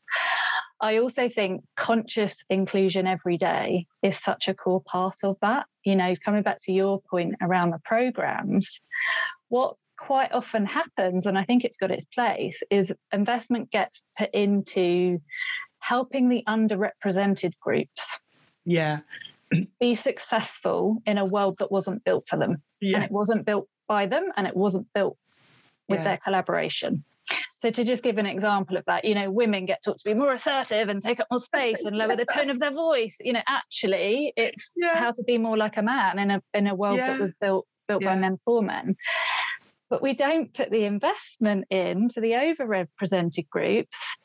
I 0.84 0.98
also 0.98 1.30
think 1.30 1.64
conscious 1.78 2.44
inclusion 2.50 3.08
every 3.08 3.38
day 3.38 3.88
is 4.02 4.20
such 4.20 4.50
a 4.50 4.54
core 4.54 4.82
part 4.82 5.24
of 5.24 5.38
that. 5.42 5.66
You 5.86 5.96
know, 5.96 6.14
coming 6.26 6.44
back 6.44 6.58
to 6.66 6.74
your 6.74 7.02
point 7.10 7.36
around 7.42 7.70
the 7.70 7.80
programs, 7.86 8.82
what 9.48 9.78
quite 9.98 10.34
often 10.34 10.66
happens, 10.66 11.26
and 11.26 11.38
I 11.38 11.46
think 11.46 11.64
it's 11.64 11.78
got 11.78 11.90
its 11.90 12.04
place, 12.14 12.62
is 12.70 12.94
investment 13.14 13.72
gets 13.72 14.04
put 14.18 14.30
into 14.34 15.22
helping 15.80 16.28
the 16.28 16.44
underrepresented 16.50 17.54
groups. 17.62 18.20
Yeah. 18.66 19.00
be 19.80 19.96
successful 19.96 21.02
in 21.06 21.18
a 21.18 21.24
world 21.26 21.60
that 21.60 21.72
wasn't 21.72 22.04
built 22.04 22.28
for 22.28 22.36
them. 22.36 22.62
Yeah. 22.82 22.98
And 22.98 23.06
it 23.06 23.12
wasn't 23.12 23.46
built 23.46 23.70
by 23.88 24.06
them 24.06 24.32
and 24.36 24.48
it 24.48 24.56
wasn't 24.58 24.88
built 24.94 25.18
with 25.88 26.00
yeah. 26.00 26.04
their 26.04 26.18
collaboration. 26.18 27.06
So 27.64 27.70
to 27.70 27.86
just 27.86 28.04
give 28.04 28.18
an 28.18 28.26
example 28.26 28.76
of 28.76 28.84
that, 28.88 29.06
you 29.06 29.16
know, 29.16 29.32
women 29.32 29.66
get 29.66 29.82
taught 29.82 29.98
to 30.00 30.04
be 30.04 30.14
more 30.14 30.34
assertive 30.34 30.90
and 30.90 31.02
take 31.02 31.22
up 31.22 31.28
more 31.32 31.40
space 31.40 31.86
and 31.86 31.98
lower 31.98 32.18
the 32.18 32.26
tone 32.26 32.50
of 32.50 32.60
their 32.60 32.74
voice. 32.74 33.16
You 33.22 33.32
know, 33.32 33.42
actually, 33.48 34.34
it's 34.36 34.74
yeah. 34.76 34.98
how 34.98 35.14
to 35.14 35.24
be 35.24 35.38
more 35.38 35.56
like 35.56 35.78
a 35.78 35.82
man 35.82 36.20
in 36.20 36.30
a 36.30 36.42
in 36.54 36.68
a 36.68 36.76
world 36.76 36.98
yeah. 36.98 37.12
that 37.12 37.22
was 37.22 37.32
built 37.40 37.66
built 37.88 38.04
yeah. 38.04 38.16
by 38.16 38.20
men 38.20 38.38
for 38.44 38.62
men. 38.62 38.98
But 39.90 40.02
we 40.02 40.14
don't 40.14 40.54
put 40.54 40.72
the 40.72 40.84
investment 40.84 41.64
in 41.70 42.10
for 42.10 42.20
the 42.20 42.32
overrepresented 42.32 43.48
groups 43.48 44.18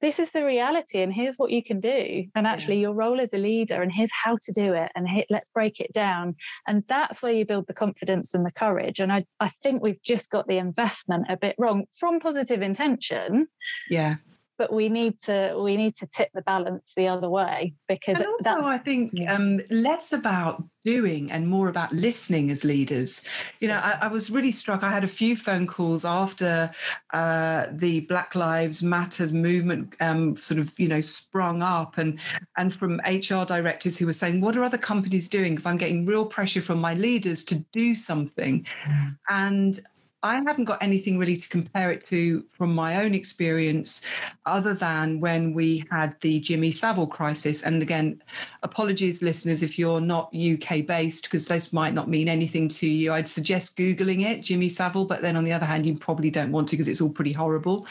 this 0.00 0.18
is 0.18 0.30
the 0.32 0.44
reality 0.44 1.00
and 1.00 1.12
here's 1.12 1.36
what 1.36 1.50
you 1.50 1.62
can 1.62 1.80
do 1.80 2.24
and 2.34 2.46
actually 2.46 2.76
yeah. 2.76 2.82
your 2.82 2.92
role 2.94 3.20
as 3.20 3.32
a 3.32 3.38
leader 3.38 3.82
and 3.82 3.92
here's 3.92 4.10
how 4.12 4.36
to 4.42 4.52
do 4.52 4.72
it 4.72 4.90
and 4.94 5.08
hit, 5.08 5.26
let's 5.30 5.48
break 5.48 5.80
it 5.80 5.92
down 5.92 6.34
and 6.66 6.84
that's 6.86 7.22
where 7.22 7.32
you 7.32 7.44
build 7.44 7.66
the 7.66 7.74
confidence 7.74 8.34
and 8.34 8.44
the 8.44 8.52
courage 8.52 9.00
and 9.00 9.12
I, 9.12 9.24
I 9.40 9.48
think 9.48 9.82
we've 9.82 10.02
just 10.02 10.30
got 10.30 10.46
the 10.46 10.58
investment 10.58 11.26
a 11.28 11.36
bit 11.36 11.54
wrong 11.58 11.84
from 11.98 12.20
positive 12.20 12.62
intention 12.62 13.46
yeah 13.90 14.16
but 14.58 14.72
we 14.72 14.88
need 14.88 15.20
to 15.22 15.58
we 15.62 15.76
need 15.76 15.96
to 15.96 16.06
tip 16.06 16.30
the 16.34 16.42
balance 16.42 16.92
the 16.96 17.08
other 17.08 17.28
way 17.28 17.74
because 17.88 18.18
and 18.18 18.26
also 18.26 18.60
that, 18.60 18.64
I 18.64 18.78
think 18.78 19.12
um, 19.28 19.60
less 19.70 20.12
about 20.12 20.62
doing 20.84 21.32
and 21.32 21.48
more 21.48 21.68
about 21.68 21.92
listening 21.92 22.50
as 22.50 22.62
leaders. 22.62 23.24
You 23.60 23.68
know, 23.68 23.78
I, 23.78 23.98
I 24.02 24.06
was 24.06 24.30
really 24.30 24.52
struck. 24.52 24.82
I 24.84 24.90
had 24.90 25.04
a 25.04 25.08
few 25.08 25.36
phone 25.36 25.66
calls 25.66 26.04
after 26.04 26.70
uh, 27.12 27.66
the 27.72 28.00
Black 28.00 28.34
Lives 28.34 28.82
Matters 28.82 29.32
movement 29.32 29.94
um, 30.00 30.36
sort 30.36 30.60
of 30.60 30.78
you 30.78 30.88
know 30.88 31.00
sprung 31.00 31.62
up, 31.62 31.98
and 31.98 32.18
and 32.56 32.72
from 32.72 33.00
HR 33.06 33.44
directors 33.44 33.98
who 33.98 34.06
were 34.06 34.12
saying, 34.12 34.40
"What 34.40 34.56
are 34.56 34.64
other 34.64 34.78
companies 34.78 35.28
doing?" 35.28 35.52
Because 35.52 35.66
I'm 35.66 35.76
getting 35.76 36.06
real 36.06 36.24
pressure 36.24 36.62
from 36.62 36.78
my 36.78 36.94
leaders 36.94 37.44
to 37.44 37.56
do 37.72 37.94
something, 37.94 38.66
mm. 38.88 39.18
and 39.28 39.80
I 40.26 40.42
haven't 40.46 40.64
got 40.64 40.82
anything 40.82 41.18
really 41.18 41.36
to 41.36 41.48
compare 41.48 41.90
it 41.92 42.06
to 42.08 42.44
from 42.50 42.74
my 42.74 43.02
own 43.02 43.14
experience, 43.14 44.00
other 44.44 44.74
than 44.74 45.20
when 45.20 45.54
we 45.54 45.84
had 45.90 46.16
the 46.20 46.40
Jimmy 46.40 46.70
Savile 46.70 47.06
crisis. 47.06 47.62
And 47.62 47.82
again, 47.82 48.22
apologies, 48.62 49.22
listeners, 49.22 49.62
if 49.62 49.78
you're 49.78 50.00
not 50.00 50.34
UK 50.34 50.86
based, 50.86 51.24
because 51.24 51.46
this 51.46 51.72
might 51.72 51.94
not 51.94 52.08
mean 52.08 52.28
anything 52.28 52.68
to 52.68 52.86
you. 52.86 53.12
I'd 53.12 53.28
suggest 53.28 53.76
Googling 53.76 54.26
it, 54.26 54.42
Jimmy 54.42 54.68
Savile, 54.68 55.04
but 55.04 55.22
then 55.22 55.36
on 55.36 55.44
the 55.44 55.52
other 55.52 55.66
hand, 55.66 55.86
you 55.86 55.96
probably 55.96 56.30
don't 56.30 56.52
want 56.52 56.68
to 56.68 56.76
because 56.76 56.88
it's 56.88 57.00
all 57.00 57.10
pretty 57.10 57.32
horrible. 57.32 57.86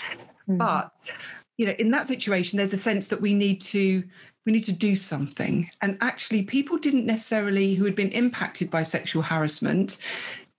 Mm-hmm. 0.47 0.57
But 0.57 0.91
you 1.57 1.65
know, 1.65 1.73
in 1.79 1.91
that 1.91 2.05
situation, 2.05 2.57
there's 2.57 2.73
a 2.73 2.81
sense 2.81 3.07
that 3.07 3.21
we 3.21 3.33
need 3.33 3.61
to 3.61 4.03
we 4.45 4.51
need 4.51 4.63
to 4.65 4.71
do 4.71 4.95
something. 4.95 5.69
And 5.81 5.97
actually, 6.01 6.43
people 6.43 6.77
didn't 6.77 7.05
necessarily 7.05 7.73
who 7.73 7.85
had 7.85 7.95
been 7.95 8.09
impacted 8.09 8.69
by 8.69 8.83
sexual 8.83 9.23
harassment 9.23 9.97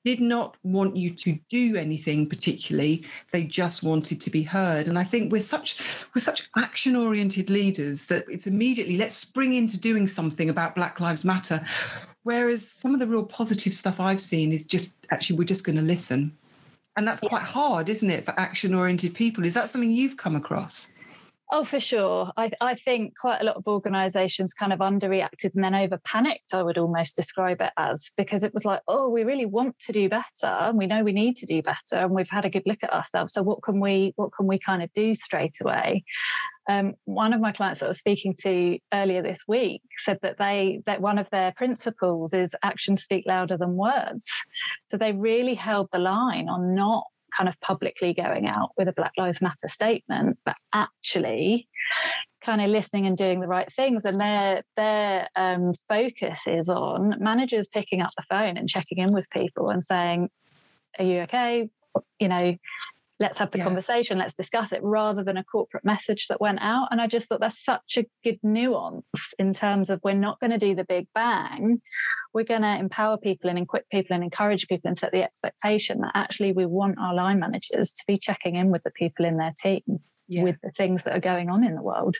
did 0.06 0.20
not 0.20 0.56
want 0.62 0.94
you 0.94 1.10
to 1.10 1.36
do 1.48 1.74
anything 1.74 2.28
particularly. 2.28 3.04
They 3.32 3.42
just 3.42 3.82
wanted 3.82 4.20
to 4.20 4.30
be 4.30 4.44
heard. 4.44 4.86
And 4.86 4.96
i 4.96 5.02
think 5.02 5.32
we're 5.32 5.42
such 5.42 5.80
we're 6.14 6.20
such 6.20 6.48
action 6.56 6.94
oriented 6.94 7.50
leaders 7.50 8.04
that 8.04 8.24
it's 8.28 8.46
immediately 8.46 8.96
let's 8.96 9.16
spring 9.16 9.54
into 9.54 9.76
doing 9.76 10.06
something 10.06 10.48
about 10.48 10.76
black 10.76 11.00
lives 11.00 11.24
matter. 11.24 11.60
Whereas 12.22 12.64
some 12.64 12.94
of 12.94 13.00
the 13.00 13.06
real 13.08 13.24
positive 13.24 13.74
stuff 13.74 13.98
i've 13.98 14.20
seen 14.20 14.52
is 14.52 14.64
just 14.64 14.94
actually 15.10 15.38
we're 15.38 15.52
just 15.54 15.64
going 15.64 15.76
to 15.76 15.82
listen. 15.82 16.32
And 16.96 17.06
that's 17.06 17.20
quite 17.20 17.42
hard 17.42 17.88
isn't 17.88 18.08
it 18.08 18.24
for 18.24 18.38
action 18.38 18.74
oriented 18.74 19.12
people? 19.12 19.44
Is 19.44 19.54
that 19.54 19.68
something 19.70 19.90
you've 19.90 20.16
come 20.16 20.36
across 20.36 20.92
Oh, 21.52 21.62
for 21.62 21.78
sure. 21.78 22.32
I, 22.36 22.50
I 22.60 22.74
think 22.74 23.16
quite 23.16 23.40
a 23.40 23.44
lot 23.44 23.54
of 23.54 23.68
organisations 23.68 24.52
kind 24.52 24.72
of 24.72 24.80
underreacted 24.80 25.54
and 25.54 25.62
then 25.62 25.76
over 25.76 25.96
panicked, 25.98 26.52
I 26.52 26.62
would 26.62 26.76
almost 26.76 27.14
describe 27.14 27.60
it 27.60 27.72
as, 27.76 28.10
because 28.16 28.42
it 28.42 28.52
was 28.52 28.64
like, 28.64 28.80
oh, 28.88 29.08
we 29.08 29.22
really 29.22 29.46
want 29.46 29.78
to 29.80 29.92
do 29.92 30.08
better. 30.08 30.26
And 30.42 30.76
we 30.76 30.88
know 30.88 31.04
we 31.04 31.12
need 31.12 31.36
to 31.36 31.46
do 31.46 31.62
better. 31.62 32.02
And 32.02 32.10
we've 32.10 32.28
had 32.28 32.44
a 32.44 32.50
good 32.50 32.64
look 32.66 32.82
at 32.82 32.92
ourselves. 32.92 33.32
So 33.32 33.44
what 33.44 33.62
can 33.62 33.78
we 33.78 34.12
what 34.16 34.32
can 34.36 34.48
we 34.48 34.58
kind 34.58 34.82
of 34.82 34.92
do 34.92 35.14
straight 35.14 35.54
away? 35.62 36.04
Um, 36.68 36.94
one 37.04 37.32
of 37.32 37.40
my 37.40 37.52
clients 37.52 37.78
that 37.78 37.86
I 37.86 37.90
was 37.90 37.98
speaking 37.98 38.34
to 38.40 38.80
earlier 38.92 39.22
this 39.22 39.44
week 39.46 39.82
said 39.98 40.18
that 40.22 40.38
they 40.38 40.80
that 40.86 41.00
one 41.00 41.16
of 41.16 41.30
their 41.30 41.52
principles 41.52 42.34
is 42.34 42.56
actions 42.64 43.04
speak 43.04 43.24
louder 43.24 43.56
than 43.56 43.76
words. 43.76 44.28
So 44.86 44.96
they 44.96 45.12
really 45.12 45.54
held 45.54 45.90
the 45.92 46.00
line 46.00 46.48
on 46.48 46.74
not 46.74 47.04
kind 47.36 47.48
of 47.48 47.60
publicly 47.60 48.14
going 48.14 48.46
out 48.46 48.70
with 48.76 48.88
a 48.88 48.92
Black 48.92 49.12
Lives 49.16 49.42
Matter 49.42 49.68
statement, 49.68 50.38
but 50.44 50.56
actually 50.72 51.68
kind 52.42 52.60
of 52.60 52.68
listening 52.70 53.06
and 53.06 53.16
doing 53.16 53.40
the 53.40 53.48
right 53.48 53.70
things. 53.72 54.04
And 54.04 54.20
their 54.20 54.62
their 54.76 55.28
um, 55.36 55.74
focus 55.88 56.46
is 56.46 56.68
on 56.68 57.16
managers 57.18 57.66
picking 57.66 58.00
up 58.00 58.10
the 58.16 58.24
phone 58.28 58.56
and 58.56 58.68
checking 58.68 58.98
in 58.98 59.12
with 59.12 59.30
people 59.30 59.70
and 59.70 59.82
saying, 59.82 60.30
"Are 60.98 61.04
you 61.04 61.20
okay? 61.22 61.68
You 62.20 62.28
know, 62.28 62.56
let's 63.18 63.38
have 63.38 63.50
the 63.50 63.58
yeah. 63.58 63.64
conversation, 63.64 64.18
let's 64.18 64.34
discuss 64.34 64.72
it, 64.72 64.82
rather 64.82 65.24
than 65.24 65.36
a 65.36 65.44
corporate 65.44 65.84
message 65.84 66.26
that 66.28 66.40
went 66.40 66.60
out. 66.60 66.88
And 66.90 67.00
I 67.00 67.06
just 67.06 67.28
thought 67.28 67.40
that's 67.40 67.64
such 67.64 67.98
a 67.98 68.06
good 68.22 68.38
nuance 68.42 69.34
in 69.38 69.52
terms 69.52 69.90
of 69.90 70.00
we're 70.04 70.14
not 70.14 70.38
going 70.40 70.50
to 70.50 70.58
do 70.58 70.74
the 70.74 70.84
big 70.84 71.06
bang. 71.14 71.80
We're 72.34 72.44
going 72.44 72.62
to 72.62 72.78
empower 72.78 73.16
people 73.16 73.48
and 73.48 73.58
equip 73.58 73.88
people 73.88 74.14
and 74.14 74.22
encourage 74.22 74.68
people 74.68 74.88
and 74.88 74.98
set 74.98 75.12
the 75.12 75.22
expectation 75.22 76.00
that 76.00 76.12
actually 76.14 76.52
we 76.52 76.66
want 76.66 76.98
our 76.98 77.14
line 77.14 77.40
managers 77.40 77.92
to 77.92 78.04
be 78.06 78.18
checking 78.18 78.56
in 78.56 78.70
with 78.70 78.82
the 78.82 78.90
people 78.90 79.24
in 79.24 79.38
their 79.38 79.54
team 79.60 80.00
yeah. 80.28 80.42
with 80.42 80.56
the 80.62 80.70
things 80.70 81.04
that 81.04 81.16
are 81.16 81.20
going 81.20 81.48
on 81.48 81.64
in 81.64 81.74
the 81.74 81.82
world. 81.82 82.16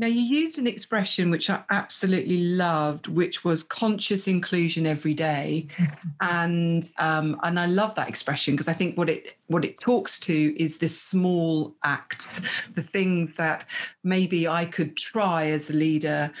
Now, 0.00 0.06
you 0.06 0.22
used 0.22 0.58
an 0.58 0.66
expression 0.66 1.30
which 1.30 1.50
I 1.50 1.62
absolutely 1.68 2.40
loved, 2.54 3.06
which 3.06 3.44
was 3.44 3.62
conscious 3.62 4.26
inclusion 4.28 4.86
every 4.86 5.12
day. 5.12 5.66
and 6.22 6.88
um, 6.96 7.38
and 7.42 7.60
I 7.60 7.66
love 7.66 7.94
that 7.96 8.08
expression 8.08 8.54
because 8.54 8.66
I 8.66 8.72
think 8.72 8.96
what 8.96 9.10
it 9.10 9.36
what 9.48 9.62
it 9.62 9.78
talks 9.78 10.18
to 10.20 10.58
is 10.58 10.78
the 10.78 10.88
small 10.88 11.74
acts, 11.84 12.40
the 12.72 12.82
things 12.82 13.34
that 13.36 13.66
maybe 14.02 14.48
I 14.48 14.64
could 14.64 14.96
try 14.96 15.48
as 15.48 15.68
a 15.68 15.74
leader 15.74 16.32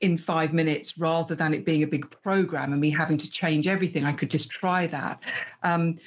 in 0.00 0.16
five 0.16 0.52
minutes 0.52 0.96
rather 0.96 1.34
than 1.34 1.52
it 1.52 1.64
being 1.64 1.82
a 1.82 1.88
big 1.88 2.08
program 2.22 2.70
and 2.70 2.80
me 2.80 2.90
having 2.90 3.18
to 3.18 3.28
change 3.28 3.66
everything. 3.66 4.04
I 4.04 4.12
could 4.12 4.30
just 4.30 4.50
try 4.52 4.86
that. 4.86 5.20
Um, 5.64 5.98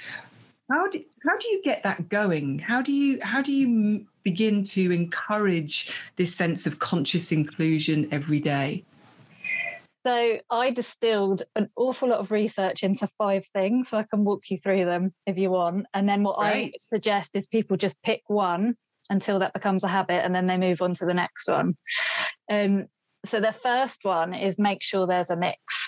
how 0.72 0.88
do, 0.88 1.04
how 1.26 1.38
do 1.38 1.50
you 1.50 1.62
get 1.64 1.84
that 1.84 2.10
going? 2.10 2.60
How 2.60 2.82
do 2.82 2.92
you 2.92 3.20
how 3.22 3.42
do 3.42 3.52
you 3.52 4.06
begin 4.24 4.64
to 4.64 4.92
encourage 4.92 5.92
this 6.16 6.34
sense 6.34 6.66
of 6.66 6.80
conscious 6.80 7.32
inclusion 7.32 8.08
every 8.12 8.40
day? 8.40 8.84
So 10.00 10.40
I 10.50 10.72
distilled 10.72 11.44
an 11.56 11.70
awful 11.78 12.10
lot 12.10 12.20
of 12.20 12.32
research 12.32 12.84
into 12.84 13.08
five 13.18 13.46
things. 13.54 13.90
So 13.90 13.98
I 13.98 14.04
can 14.04 14.26
walk 14.26 14.44
you 14.50 14.58
through 14.58 14.84
them 14.84 15.10
if 15.26 15.38
you 15.38 15.52
want. 15.52 15.86
And 15.94 16.10
then 16.10 16.24
what 16.24 16.40
Great. 16.40 16.74
I 16.74 16.78
suggest 16.78 17.38
is 17.38 17.48
people 17.48 17.78
just 17.78 18.02
pick 18.04 18.22
one 18.28 18.76
until 19.10 19.40
that 19.40 19.54
becomes 19.54 19.84
a 19.84 19.88
habit 19.88 20.26
and 20.26 20.36
then 20.36 20.48
they 20.48 20.58
move 20.58 20.82
on 20.82 20.94
to 20.96 21.06
the 21.06 21.14
next 21.14 21.48
one. 21.48 21.76
Um, 22.52 22.88
so 23.26 23.40
the 23.40 23.54
first 23.54 24.04
one 24.04 24.34
is 24.34 24.60
make 24.60 24.84
sure 24.84 25.08
there's 25.08 25.30
a 25.30 25.38
mix. 25.38 25.83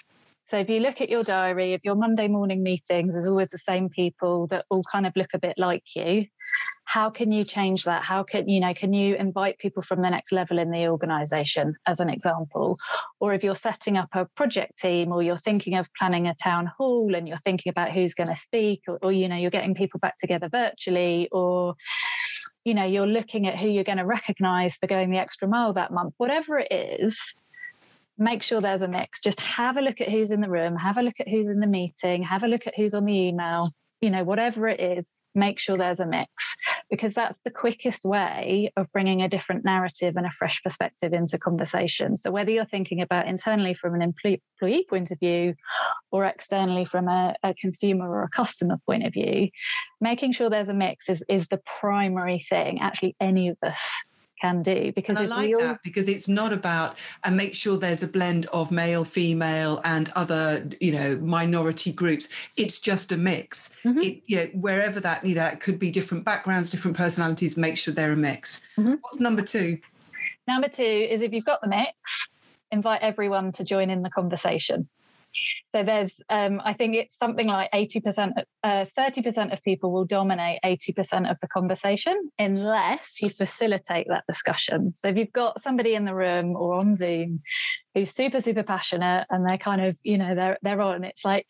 So 0.46 0.60
if 0.60 0.70
you 0.70 0.80
look 0.80 1.02
at 1.02 1.10
your 1.10 1.24
diary 1.24 1.74
of 1.74 1.82
your 1.84 1.96
Monday 1.96 2.28
morning 2.28 2.62
meetings, 2.62 3.14
there's 3.14 3.26
always 3.26 3.50
the 3.50 3.58
same 3.58 3.90
people 3.90 4.46
that 4.48 4.66
all 4.70 4.84
kind 4.92 5.08
of 5.08 5.16
look 5.16 5.32
a 5.34 5.40
bit 5.40 5.56
like 5.58 5.96
you. 5.96 6.28
How 6.84 7.10
can 7.10 7.32
you 7.32 7.44
change 7.44 7.84
that? 7.86 8.04
How 8.04 8.22
can 8.22 8.48
you 8.48 8.60
know? 8.60 8.76
Can 8.76 8.94
you 8.94 9.16
invite 9.16 9.58
people 9.58 9.82
from 9.82 10.04
the 10.04 10.10
next 10.12 10.32
level 10.32 10.60
in 10.60 10.70
the 10.70 10.88
organization, 10.88 11.74
as 11.88 12.00
an 12.00 12.10
example? 12.10 12.78
Or 13.20 13.34
if 13.34 13.44
you're 13.44 13.56
setting 13.56 13.98
up 13.98 14.10
a 14.14 14.28
project 14.36 14.78
team, 14.78 15.12
or 15.12 15.24
you're 15.24 15.36
thinking 15.36 15.78
of 15.78 15.90
planning 15.98 16.28
a 16.28 16.36
town 16.36 16.72
hall, 16.78 17.16
and 17.16 17.28
you're 17.28 17.40
thinking 17.40 17.72
about 17.72 17.92
who's 17.92 18.14
going 18.14 18.30
to 18.30 18.36
speak, 18.36 18.84
or, 18.88 19.00
or 19.02 19.12
you 19.12 19.28
know, 19.28 19.36
you're 19.36 19.50
getting 19.50 19.74
people 19.74 20.00
back 20.00 20.18
together 20.18 20.48
virtually, 20.48 21.28
or 21.32 21.74
you 22.66 22.76
know, 22.76 22.86
you're 22.86 23.08
looking 23.08 23.48
at 23.48 23.58
who 23.58 23.68
you're 23.68 23.84
going 23.84 23.98
to 23.98 24.06
recognize 24.06 24.76
for 24.76 24.86
going 24.86 25.10
the 25.10 25.18
extra 25.18 25.48
mile 25.48 25.74
that 25.74 25.92
month. 25.92 26.14
Whatever 26.18 26.60
it 26.60 26.72
is, 26.72 27.34
make 28.18 28.44
sure 28.44 28.62
there's 28.62 28.82
a 28.82 28.88
mix. 28.88 29.22
Just 29.22 29.42
have 29.42 29.78
a 29.78 29.82
look 29.82 30.02
at 30.02 30.10
who's 30.10 30.32
in 30.32 30.42
the 30.42 30.50
room, 30.50 30.76
have 30.78 30.98
a 30.98 31.02
look 31.02 31.20
at 31.20 31.28
who's 31.28 31.48
in 31.48 31.60
the 31.60 31.68
meeting, 31.68 32.24
have 32.24 32.44
a 32.44 32.48
look 32.48 32.68
at 32.68 32.76
who's 32.76 32.94
on 32.94 33.06
the 33.06 33.14
email, 33.14 33.70
you 34.02 34.10
know, 34.10 34.24
whatever 34.24 34.68
it 34.68 34.80
is, 34.80 35.12
make 35.36 35.60
sure 35.60 35.78
there's 35.78 36.00
a 36.00 36.08
mix 36.08 36.56
because 36.90 37.14
that's 37.14 37.40
the 37.42 37.52
quickest 37.52 38.06
way 38.06 38.72
of 38.78 38.92
bringing 38.92 39.22
a 39.22 39.28
different 39.28 39.66
narrative 39.66 40.16
and 40.16 40.26
a 40.26 40.32
fresh 40.32 40.64
perspective 40.64 41.14
into 41.14 41.38
conversation. 41.38 42.16
So, 42.16 42.32
whether 42.32 42.52
you're 42.52 42.66
thinking 42.66 43.02
about 43.02 43.28
internally 43.28 43.74
from 43.74 43.96
an 43.96 44.02
employee 44.02 44.86
point 44.90 45.12
of 45.12 45.20
view 45.20 45.56
or 46.12 46.26
externally 46.26 46.86
from 46.86 47.08
a, 47.08 47.36
a 47.44 47.54
consumer 47.56 48.10
or 48.10 48.24
a 48.24 48.30
customer 48.30 48.78
point 48.86 49.06
of 49.06 49.14
view, 49.14 49.50
making 50.00 50.32
sure 50.32 50.50
there's 50.50 50.70
a 50.70 50.74
mix 50.74 51.10
is, 51.10 51.24
is 51.28 51.48
the 51.48 51.62
primary 51.80 52.40
thing 52.40 52.80
actually 52.80 53.16
any 53.20 53.50
of 53.50 53.58
us 53.62 53.94
can 54.40 54.62
do 54.62 54.92
because 54.94 55.18
and 55.18 55.32
I 55.32 55.38
like 55.38 55.54
all... 55.54 55.60
that 55.60 55.84
because 55.84 56.08
it's 56.08 56.28
not 56.28 56.52
about 56.52 56.98
and 57.24 57.36
make 57.36 57.54
sure 57.54 57.78
there's 57.78 58.04
a 58.04 58.08
blend 58.08 58.46
of 58.48 58.72
male, 58.72 59.04
female, 59.04 59.82
and 59.84 60.12
other 60.16 60.68
you 60.80 60.92
know 60.92 61.18
minority 61.18 61.92
groups. 61.92 62.28
It's 62.58 62.80
just 62.80 63.12
a 63.12 63.18
mix. 63.18 63.70
Mm-hmm. 63.84 64.00
It, 64.00 64.22
you 64.26 64.38
know 64.38 64.46
wherever 64.54 65.00
that 65.00 65.26
you 65.26 65.36
know 65.36 65.46
it 65.46 65.60
could 65.60 65.80
be 65.80 65.92
different 65.92 66.24
backgrounds, 66.24 66.70
different 66.70 66.98
personalities. 66.98 67.58
Make 67.58 67.78
sure 67.78 67.94
they're 67.94 68.14
a 68.14 68.18
mix. 68.18 68.62
Mm-hmm. 68.78 68.96
What's 69.02 69.20
number 69.20 69.42
two? 69.42 69.80
Number 70.48 70.68
two 70.68 70.84
is 70.84 71.22
if 71.22 71.34
you've 71.34 71.46
got 71.46 71.62
the 71.62 71.68
mix, 71.68 72.44
invite 72.72 73.02
everyone 73.02 73.52
to 73.54 73.64
join 73.64 73.90
in 73.90 74.04
the 74.04 74.10
conversation. 74.10 74.84
So 75.74 75.84
there's, 75.84 76.20
um, 76.30 76.62
I 76.64 76.74
think 76.74 76.96
it's 76.96 77.18
something 77.18 77.48
like 77.48 77.72
80%, 77.72 78.32
uh, 78.64 78.86
30% 78.98 79.54
of 79.54 79.64
people 79.64 79.92
will 79.92 80.06
dominate 80.06 80.60
80% 80.64 81.30
of 81.30 81.40
the 81.42 81.48
conversation 81.48 82.32
unless 82.40 83.22
you 83.22 83.30
facilitate 83.30 84.08
that 84.10 84.26
discussion. 84.28 84.94
So 84.96 85.10
if 85.10 85.18
you've 85.18 85.34
got 85.34 85.62
somebody 85.62 85.96
in 85.96 86.06
the 86.06 86.16
room 86.16 86.56
or 86.56 86.76
on 86.76 86.96
Zoom 86.96 87.42
who's 87.94 88.12
super, 88.12 88.40
super 88.40 88.64
passionate 88.64 89.28
and 89.30 89.48
they're 89.48 89.58
kind 89.58 89.82
of, 89.82 89.98
you 90.04 90.18
know, 90.18 90.36
they're, 90.36 90.58
they're 90.62 90.82
on, 90.82 91.04
it's 91.04 91.26
like, 91.26 91.48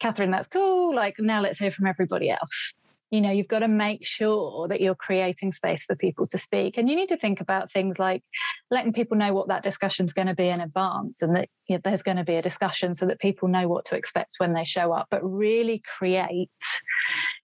Catherine, 0.00 0.32
that's 0.32 0.48
cool. 0.48 0.94
Like 0.94 1.14
now 1.18 1.40
let's 1.40 1.58
hear 1.58 1.70
from 1.70 1.86
everybody 1.86 2.30
else 2.30 2.74
you 3.12 3.20
know 3.20 3.30
you've 3.30 3.46
got 3.46 3.60
to 3.60 3.68
make 3.68 4.04
sure 4.04 4.66
that 4.66 4.80
you're 4.80 4.96
creating 4.96 5.52
space 5.52 5.84
for 5.84 5.94
people 5.94 6.26
to 6.26 6.38
speak 6.38 6.76
and 6.76 6.88
you 6.88 6.96
need 6.96 7.10
to 7.10 7.16
think 7.16 7.40
about 7.40 7.70
things 7.70 7.98
like 7.98 8.24
letting 8.70 8.92
people 8.92 9.16
know 9.16 9.34
what 9.34 9.48
that 9.48 9.62
discussion 9.62 10.06
is 10.06 10.14
going 10.14 10.26
to 10.26 10.34
be 10.34 10.48
in 10.48 10.60
advance 10.60 11.20
and 11.20 11.36
that 11.36 11.48
you 11.68 11.76
know, 11.76 11.80
there's 11.84 12.02
going 12.02 12.16
to 12.16 12.24
be 12.24 12.34
a 12.36 12.42
discussion 12.42 12.94
so 12.94 13.06
that 13.06 13.20
people 13.20 13.46
know 13.48 13.68
what 13.68 13.84
to 13.84 13.94
expect 13.94 14.34
when 14.38 14.54
they 14.54 14.64
show 14.64 14.92
up 14.92 15.06
but 15.10 15.20
really 15.22 15.82
create 15.98 16.48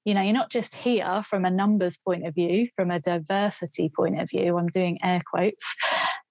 you 0.04 0.14
know 0.14 0.22
you're 0.22 0.32
not 0.32 0.50
just 0.50 0.74
here 0.74 1.22
from 1.28 1.44
a 1.44 1.50
numbers 1.50 1.98
point 1.98 2.26
of 2.26 2.34
view 2.34 2.66
from 2.74 2.90
a 2.90 2.98
diversity 2.98 3.92
point 3.94 4.18
of 4.18 4.28
view 4.30 4.56
i'm 4.56 4.68
doing 4.68 4.98
air 5.04 5.20
quotes 5.30 5.76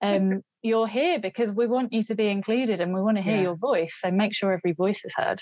um, 0.02 0.42
you're 0.64 0.88
here 0.88 1.20
because 1.20 1.54
we 1.54 1.68
want 1.68 1.94
you 1.94 2.02
to 2.02 2.16
be 2.16 2.28
included 2.28 2.82
and 2.82 2.94
we 2.94 3.02
want 3.02 3.18
to 3.18 3.24
hear 3.24 3.36
yeah. 3.36 3.44
your 3.44 3.56
voice 3.56 4.00
so 4.02 4.10
make 4.10 4.34
sure 4.34 4.52
every 4.52 4.74
voice 4.74 5.06
is 5.06 5.14
heard 5.16 5.40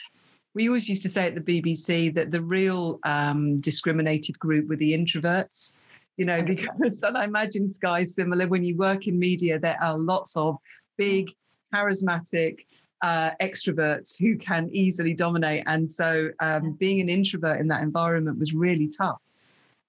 we 0.55 0.69
always 0.69 0.87
used 0.87 1.03
to 1.03 1.09
say 1.09 1.27
at 1.27 1.35
the 1.35 1.41
BBC 1.41 2.13
that 2.15 2.31
the 2.31 2.41
real 2.41 2.99
um, 3.03 3.59
discriminated 3.59 4.39
group 4.39 4.69
were 4.69 4.77
the 4.77 4.93
introverts, 4.97 5.73
you 6.17 6.25
know, 6.25 6.41
because 6.41 7.03
and 7.03 7.17
I 7.17 7.25
imagine 7.25 7.73
Sky 7.73 8.05
similar 8.05 8.47
when 8.47 8.63
you 8.63 8.75
work 8.77 9.05
in 9.07 9.19
media, 9.19 9.59
there 9.59 9.77
are 9.83 9.97
lots 9.97 10.35
of 10.37 10.57
big, 10.97 11.29
charismatic, 11.73 12.59
uh, 13.01 13.31
extroverts 13.41 14.17
who 14.17 14.37
can 14.37 14.69
easily 14.71 15.13
dominate. 15.13 15.63
And 15.67 15.91
so 15.91 16.29
um, 16.39 16.71
being 16.79 17.01
an 17.01 17.09
introvert 17.09 17.59
in 17.59 17.67
that 17.67 17.83
environment 17.83 18.39
was 18.39 18.53
really 18.53 18.91
tough. 18.97 19.19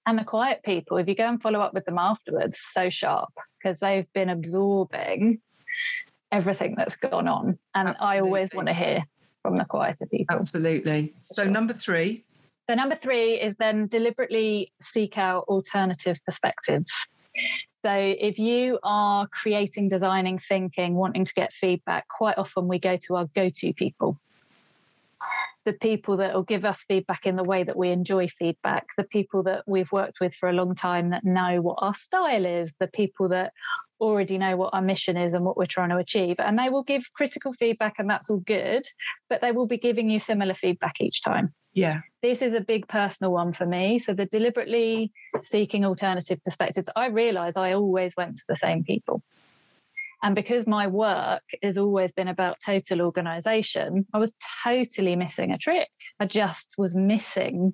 And 0.05 0.19
the 0.19 0.25
quiet 0.25 0.61
people, 0.63 0.97
if 0.97 1.07
you 1.07 1.15
go 1.15 1.25
and 1.25 1.41
follow 1.41 1.61
up 1.61 1.73
with 1.73 1.85
them 1.85 1.97
afterwards, 1.97 2.59
so 2.71 2.89
sharp 2.89 3.31
because 3.57 3.79
they've 3.79 4.11
been 4.13 4.29
absorbing 4.29 5.39
everything 6.31 6.75
that's 6.77 6.97
gone 6.97 7.27
on. 7.27 7.57
And 7.73 7.89
Absolutely. 7.89 8.17
I 8.17 8.19
always 8.19 8.49
want 8.53 8.67
to 8.67 8.73
hear 8.73 9.03
from 9.47 9.55
the 9.55 9.63
quieter 9.63 10.05
people. 10.05 10.35
Absolutely. 10.35 11.13
So, 11.23 11.45
number 11.45 11.73
three. 11.73 12.25
So, 12.69 12.75
number 12.75 12.97
three 13.01 13.35
is 13.35 13.55
then 13.57 13.87
deliberately 13.87 14.73
seek 14.81 15.17
out 15.17 15.45
alternative 15.47 16.19
perspectives. 16.25 16.91
So, 17.85 17.93
if 17.93 18.37
you 18.37 18.77
are 18.83 19.25
creating, 19.27 19.87
designing, 19.87 20.37
thinking, 20.37 20.95
wanting 20.95 21.23
to 21.23 21.33
get 21.33 21.53
feedback, 21.53 22.09
quite 22.09 22.37
often 22.37 22.67
we 22.67 22.77
go 22.77 22.97
to 23.07 23.15
our 23.15 23.25
go 23.33 23.47
to 23.47 23.73
people. 23.73 24.17
The 25.65 25.73
people 25.73 26.17
that 26.17 26.33
will 26.33 26.43
give 26.43 26.63
us 26.63 26.83
feedback 26.87 27.25
in 27.25 27.35
the 27.35 27.43
way 27.43 27.63
that 27.63 27.75
we 27.75 27.89
enjoy 27.89 28.27
feedback, 28.27 28.87
the 28.97 29.03
people 29.03 29.43
that 29.43 29.63
we've 29.67 29.91
worked 29.91 30.19
with 30.21 30.33
for 30.33 30.47
a 30.47 30.53
long 30.53 30.75
time 30.75 31.09
that 31.09 31.25
know 31.25 31.61
what 31.61 31.79
our 31.81 31.93
style 31.93 32.45
is, 32.45 32.75
the 32.79 32.87
people 32.87 33.27
that 33.29 33.51
already 33.99 34.37
know 34.37 34.55
what 34.55 34.73
our 34.73 34.81
mission 34.81 35.17
is 35.17 35.33
and 35.33 35.43
what 35.43 35.57
we're 35.57 35.65
trying 35.65 35.89
to 35.89 35.97
achieve. 35.97 36.35
And 36.39 36.57
they 36.57 36.69
will 36.69 36.83
give 36.83 37.11
critical 37.13 37.51
feedback, 37.51 37.95
and 37.97 38.09
that's 38.09 38.29
all 38.29 38.37
good, 38.37 38.85
but 39.29 39.41
they 39.41 39.51
will 39.51 39.67
be 39.67 39.77
giving 39.77 40.09
you 40.09 40.19
similar 40.19 40.53
feedback 40.53 41.01
each 41.01 41.21
time. 41.21 41.53
Yeah. 41.73 42.01
This 42.23 42.41
is 42.41 42.53
a 42.53 42.61
big 42.61 42.87
personal 42.87 43.31
one 43.31 43.53
for 43.53 43.65
me. 43.65 43.99
So 43.99 44.13
the 44.13 44.25
deliberately 44.25 45.11
seeking 45.39 45.85
alternative 45.85 46.39
perspectives, 46.43 46.89
I 46.95 47.07
realize 47.07 47.55
I 47.55 47.73
always 47.73 48.15
went 48.17 48.37
to 48.37 48.43
the 48.47 48.55
same 48.55 48.83
people. 48.83 49.21
And 50.23 50.35
because 50.35 50.65
my 50.65 50.87
work 50.87 51.43
has 51.61 51.77
always 51.77 52.11
been 52.11 52.27
about 52.27 52.57
total 52.65 53.01
organization, 53.01 54.05
I 54.13 54.17
was 54.17 54.35
totally 54.63 55.15
missing 55.15 55.51
a 55.51 55.57
trick. 55.57 55.89
I 56.19 56.25
just 56.25 56.73
was 56.77 56.95
missing 56.95 57.73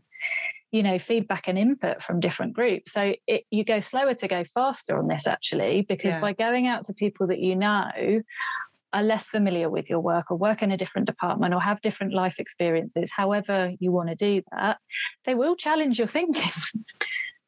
you 0.73 0.81
know 0.81 0.97
feedback 0.97 1.47
and 1.47 1.57
input 1.57 2.01
from 2.01 2.19
different 2.19 2.53
groups 2.53 2.91
so 2.91 3.13
it, 3.27 3.43
you 3.51 3.63
go 3.63 3.79
slower 3.79 4.15
to 4.15 4.27
go 4.27 4.43
faster 4.43 4.97
on 4.97 5.07
this 5.07 5.27
actually 5.27 5.83
because 5.87 6.15
yeah. 6.15 6.19
by 6.19 6.33
going 6.33 6.67
out 6.67 6.83
to 6.83 6.93
people 6.93 7.27
that 7.27 7.39
you 7.39 7.55
know 7.55 8.21
are 8.91 9.03
less 9.03 9.27
familiar 9.27 9.69
with 9.69 9.89
your 9.89 9.99
work 9.99 10.29
or 10.29 10.37
work 10.37 10.61
in 10.61 10.71
a 10.71 10.77
different 10.77 11.07
department 11.07 11.53
or 11.53 11.61
have 11.61 11.79
different 11.81 12.11
life 12.13 12.39
experiences 12.39 13.11
however 13.11 13.71
you 13.79 13.91
want 13.91 14.09
to 14.09 14.15
do 14.15 14.41
that 14.51 14.79
they 15.25 15.35
will 15.35 15.55
challenge 15.55 15.99
your 15.99 16.07
thinking 16.07 16.41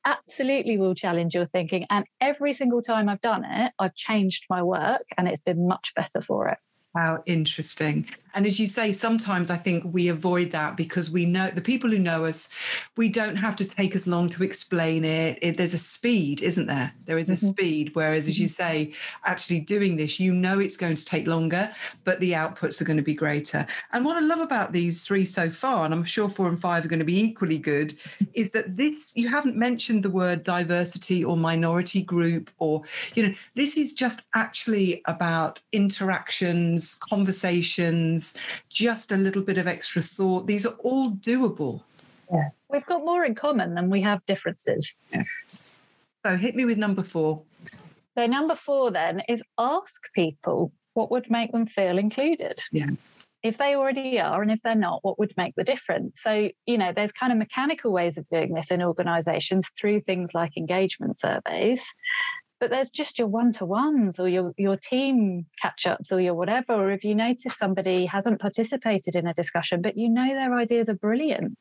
absolutely 0.06 0.78
will 0.78 0.96
challenge 0.96 1.34
your 1.34 1.46
thinking 1.46 1.86
and 1.90 2.06
every 2.22 2.54
single 2.54 2.82
time 2.82 3.10
i've 3.10 3.22
done 3.22 3.44
it 3.44 3.72
i've 3.80 3.96
changed 3.96 4.46
my 4.50 4.62
work 4.62 5.04
and 5.18 5.28
it's 5.28 5.42
been 5.42 5.68
much 5.68 5.94
better 5.96 6.22
for 6.22 6.48
it 6.48 6.58
how 6.96 7.22
interesting. 7.26 8.08
And 8.36 8.46
as 8.46 8.60
you 8.60 8.68
say, 8.68 8.92
sometimes 8.92 9.50
I 9.50 9.56
think 9.56 9.84
we 9.86 10.10
avoid 10.10 10.52
that 10.52 10.76
because 10.76 11.10
we 11.10 11.26
know 11.26 11.50
the 11.50 11.62
people 11.62 11.90
who 11.90 11.98
know 11.98 12.26
us, 12.26 12.50
we 12.98 13.08
don't 13.08 13.38
have 13.38 13.56
to 13.56 13.66
take 13.66 13.96
as 13.96 14.08
long 14.08 14.30
to 14.30 14.44
explain 14.44 15.06
it. 15.06 15.40
it 15.42 15.56
there's 15.56 15.74
a 15.74 15.78
speed, 15.78 16.42
isn't 16.42 16.66
there? 16.66 16.94
There 17.06 17.18
is 17.18 17.30
a 17.30 17.34
mm-hmm. 17.34 17.48
speed. 17.48 17.92
Whereas, 17.94 18.28
as 18.28 18.38
you 18.38 18.48
mm-hmm. 18.48 18.64
say, 18.64 18.94
actually 19.24 19.62
doing 19.62 19.96
this, 19.96 20.20
you 20.20 20.34
know 20.34 20.60
it's 20.60 20.76
going 20.76 20.96
to 20.96 21.06
take 21.06 21.28
longer, 21.28 21.72
but 22.04 22.20
the 22.20 22.34
outputs 22.34 22.82
are 22.82 22.86
going 22.86 22.98
to 22.98 23.04
be 23.04 23.14
greater. 23.14 23.66
And 23.94 24.04
what 24.04 24.18
I 24.18 24.20
love 24.20 24.42
about 24.42 24.74
these 24.74 25.06
three 25.06 25.24
so 25.24 25.50
far, 25.50 25.86
and 25.86 25.94
I'm 25.94 26.04
sure 26.04 26.30
four 26.30 26.50
and 26.50 26.60
five 26.60 26.84
are 26.84 26.90
going 26.90 27.00
to 27.00 27.06
be 27.06 27.20
equally 27.20 27.58
good, 27.58 27.94
is 28.34 28.52
that 28.52 28.76
this, 28.76 29.14
you 29.16 29.30
haven't 29.30 29.56
mentioned 29.56 30.04
the 30.04 30.10
word 30.10 30.44
diversity 30.44 31.24
or 31.24 31.38
minority 31.38 32.02
group, 32.02 32.52
or, 32.60 32.82
you 33.14 33.26
know, 33.26 33.34
this 33.56 33.78
is 33.78 33.94
just 33.94 34.24
actually 34.36 35.02
about 35.06 35.62
interactions 35.72 36.96
conversations, 36.96 38.25
just 38.70 39.12
a 39.12 39.18
little 39.18 39.42
bit 39.42 39.58
of 39.58 39.68
extra 39.68 40.02
thought. 40.02 40.48
These 40.48 40.66
are 40.66 40.76
all 40.80 41.12
doable. 41.12 41.82
Yeah. 42.32 42.50
We've 42.70 42.86
got 42.86 43.06
more 43.06 43.24
in 43.26 43.36
common 43.36 43.76
than 43.76 43.90
we 43.90 44.02
have 44.02 44.26
differences. 44.26 45.00
Yeah. 45.14 45.24
So 46.26 46.38
hit 46.38 46.56
me 46.56 46.66
with 46.66 46.78
number 46.78 47.04
four. 47.04 47.42
So, 48.18 48.26
number 48.26 48.56
four 48.56 48.92
then 48.92 49.22
is 49.28 49.44
ask 49.60 50.12
people 50.14 50.72
what 50.94 51.12
would 51.12 51.30
make 51.30 51.52
them 51.52 51.66
feel 51.66 51.98
included. 51.98 52.64
Yeah. 52.72 52.92
If 53.44 53.58
they 53.58 53.76
already 53.76 54.20
are, 54.20 54.42
and 54.42 54.52
if 54.52 54.62
they're 54.64 54.74
not, 54.74 55.04
what 55.04 55.20
would 55.20 55.34
make 55.38 55.54
the 55.56 55.64
difference? 55.64 56.20
So, 56.24 56.50
you 56.66 56.78
know, 56.80 56.92
there's 56.92 57.12
kind 57.12 57.32
of 57.32 57.38
mechanical 57.38 57.92
ways 57.92 58.18
of 58.18 58.28
doing 58.28 58.54
this 58.54 58.72
in 58.72 58.82
organizations 58.82 59.70
through 59.80 60.02
things 60.02 60.34
like 60.34 60.58
engagement 60.58 61.20
surveys 61.20 61.86
but 62.60 62.70
there's 62.70 62.90
just 62.90 63.20
your 63.20 63.28
one-to-ones 63.28 64.20
or 64.20 64.30
your, 64.30 64.52
your 64.58 64.78
team 64.78 65.46
catch-ups 65.62 66.12
or 66.12 66.20
your 66.20 66.34
whatever 66.34 66.74
or 66.74 66.92
if 66.92 67.04
you 67.04 67.14
notice 67.14 67.58
somebody 67.58 68.06
hasn't 68.06 68.40
participated 68.40 69.16
in 69.16 69.28
a 69.28 69.34
discussion 69.34 69.82
but 69.82 69.98
you 69.98 70.10
know 70.10 70.28
their 70.28 70.56
ideas 70.56 70.90
are 70.90 70.96
brilliant 70.96 71.58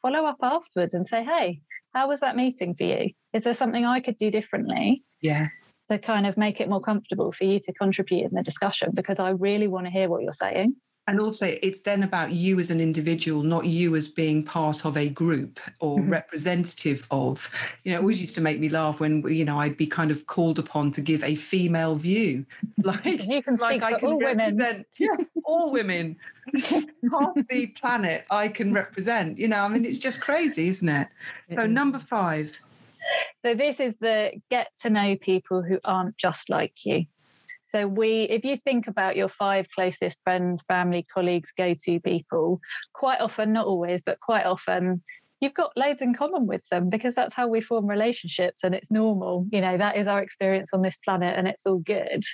follow 0.00 0.24
up 0.24 0.36
afterwards 0.42 0.94
and 0.94 1.06
say 1.06 1.24
hey 1.24 1.60
how 1.94 2.08
was 2.08 2.20
that 2.20 2.36
meeting 2.36 2.74
for 2.74 2.84
you? 2.84 3.10
Is 3.32 3.44
there 3.44 3.54
something 3.54 3.84
i 3.84 4.00
could 4.00 4.18
do 4.18 4.30
differently 4.30 5.02
yeah. 5.20 5.48
to 5.88 5.98
kind 5.98 6.26
of 6.26 6.36
make 6.36 6.60
it 6.60 6.68
more 6.68 6.80
comfortable 6.80 7.32
for 7.32 7.44
you 7.44 7.58
to 7.60 7.72
contribute 7.72 8.26
in 8.26 8.34
the 8.34 8.42
discussion? 8.42 8.90
Because 8.94 9.18
i 9.18 9.30
really 9.30 9.68
want 9.68 9.86
to 9.86 9.92
hear 9.92 10.08
what 10.08 10.22
you're 10.22 10.32
saying 10.32 10.76
and 11.08 11.20
also 11.20 11.56
it's 11.62 11.80
then 11.80 12.02
about 12.02 12.32
you 12.32 12.60
as 12.60 12.70
an 12.70 12.80
individual 12.80 13.42
not 13.42 13.64
you 13.64 13.96
as 13.96 14.06
being 14.06 14.44
part 14.44 14.84
of 14.84 14.96
a 14.96 15.08
group 15.08 15.58
or 15.80 15.98
mm-hmm. 15.98 16.10
representative 16.10 17.06
of. 17.10 17.42
You 17.82 17.92
know 17.92 17.98
it 17.98 18.00
always 18.02 18.20
used 18.20 18.34
to 18.34 18.42
make 18.42 18.60
me 18.60 18.68
laugh 18.68 19.00
when 19.00 19.26
you 19.26 19.44
know 19.44 19.58
i'd 19.58 19.76
be 19.76 19.86
kind 19.86 20.10
of 20.10 20.26
called 20.26 20.58
upon 20.58 20.92
to 20.92 21.00
give 21.00 21.24
a 21.24 21.34
female 21.34 21.96
view. 21.96 22.44
Like 22.84 23.04
you 23.04 23.42
can 23.42 23.56
speak 23.56 23.82
like 23.82 24.00
for 24.00 24.06
all 24.06 24.18
women. 24.18 24.84
yeah, 24.98 25.08
all 25.44 25.72
women. 25.72 26.16
Half 26.54 27.34
the 27.50 27.66
planet 27.78 28.24
i 28.30 28.48
can 28.48 28.72
represent. 28.72 29.38
You 29.38 29.48
know 29.48 29.62
i 29.62 29.68
mean 29.68 29.84
it's 29.84 29.98
just 29.98 30.20
crazy 30.20 30.68
isn't 30.68 30.88
it? 30.88 31.08
So 31.54 31.66
number 31.66 31.98
five. 31.98 32.56
So 33.44 33.54
this 33.54 33.80
is 33.80 33.94
the 34.00 34.32
get 34.50 34.76
to 34.82 34.90
know 34.90 35.16
people 35.16 35.62
who 35.62 35.80
aren't 35.84 36.16
just 36.18 36.50
like 36.50 36.84
you 36.84 37.06
so 37.68 37.86
we, 37.86 38.22
if 38.24 38.44
you 38.44 38.56
think 38.56 38.88
about 38.88 39.16
your 39.16 39.28
five 39.28 39.68
closest 39.70 40.22
friends, 40.24 40.62
family, 40.62 41.06
colleagues, 41.12 41.52
go-to 41.56 42.00
people, 42.00 42.60
quite 42.94 43.20
often, 43.20 43.52
not 43.52 43.66
always, 43.66 44.02
but 44.02 44.20
quite 44.20 44.46
often, 44.46 45.02
you've 45.40 45.54
got 45.54 45.76
loads 45.76 46.02
in 46.02 46.14
common 46.14 46.46
with 46.46 46.62
them 46.70 46.88
because 46.88 47.14
that's 47.14 47.34
how 47.34 47.48
we 47.48 47.60
form 47.60 47.86
relationships 47.86 48.64
and 48.64 48.74
it's 48.74 48.90
normal. 48.90 49.46
You 49.52 49.60
know, 49.60 49.78
that 49.78 49.96
is 49.96 50.08
our 50.08 50.20
experience 50.20 50.70
on 50.72 50.82
this 50.82 50.96
planet 51.04 51.34
and 51.36 51.46
it's 51.46 51.66
all 51.66 51.78
good. 51.78 52.24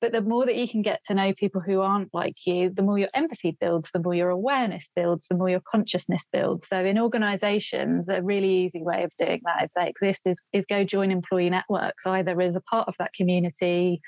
But 0.00 0.12
the 0.12 0.22
more 0.22 0.46
that 0.46 0.56
you 0.56 0.68
can 0.68 0.82
get 0.82 1.02
to 1.04 1.14
know 1.14 1.34
people 1.34 1.60
who 1.60 1.80
aren't 1.80 2.14
like 2.14 2.36
you, 2.46 2.70
the 2.70 2.82
more 2.82 2.98
your 2.98 3.10
empathy 3.14 3.56
builds, 3.60 3.90
the 3.92 4.00
more 4.00 4.14
your 4.14 4.30
awareness 4.30 4.90
builds, 4.96 5.26
the 5.28 5.36
more 5.36 5.50
your 5.50 5.62
consciousness 5.70 6.24
builds. 6.32 6.66
So 6.68 6.84
in 6.84 6.98
organizations, 6.98 8.08
a 8.08 8.22
really 8.22 8.64
easy 8.64 8.82
way 8.82 9.02
of 9.02 9.12
doing 9.18 9.40
that, 9.44 9.64
if 9.64 9.70
they 9.76 9.88
exist, 9.88 10.26
is, 10.26 10.42
is 10.52 10.66
go 10.66 10.84
join 10.84 11.10
employee 11.10 11.50
networks, 11.50 12.06
either 12.06 12.40
as 12.40 12.56
a 12.56 12.62
part 12.62 12.88
of 12.88 12.94
that 12.98 13.12
community 13.12 14.00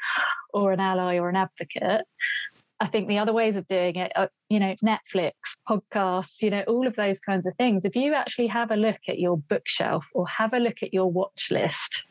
or 0.53 0.73
an 0.73 0.81
ally 0.81 1.19
or 1.19 1.29
an 1.29 1.37
advocate. 1.37 2.07
I 2.81 2.87
think 2.87 3.09
the 3.09 3.19
other 3.19 3.33
ways 3.33 3.57
of 3.57 3.67
doing 3.67 3.97
it, 3.97 4.11
are, 4.17 4.31
you 4.49 4.59
know, 4.59 4.75
Netflix, 4.83 5.33
podcasts, 5.69 6.41
you 6.41 6.51
know, 6.51 6.63
all 6.67 6.87
of 6.87 6.97
those 6.97 7.21
kinds 7.21 7.45
of 7.45 7.55
things. 7.57 7.85
If 7.85 7.95
you 7.95 8.15
actually 8.15 8.47
have 8.47 8.71
a 8.71 8.77
look 8.77 9.01
at 9.07 9.19
your 9.19 9.37
bookshelf 9.37 10.09
or 10.15 10.27
have 10.29 10.55
a 10.55 10.59
look 10.59 10.83
at 10.83 10.95
your 10.95 11.11
watch 11.11 11.51
list, 11.51 12.05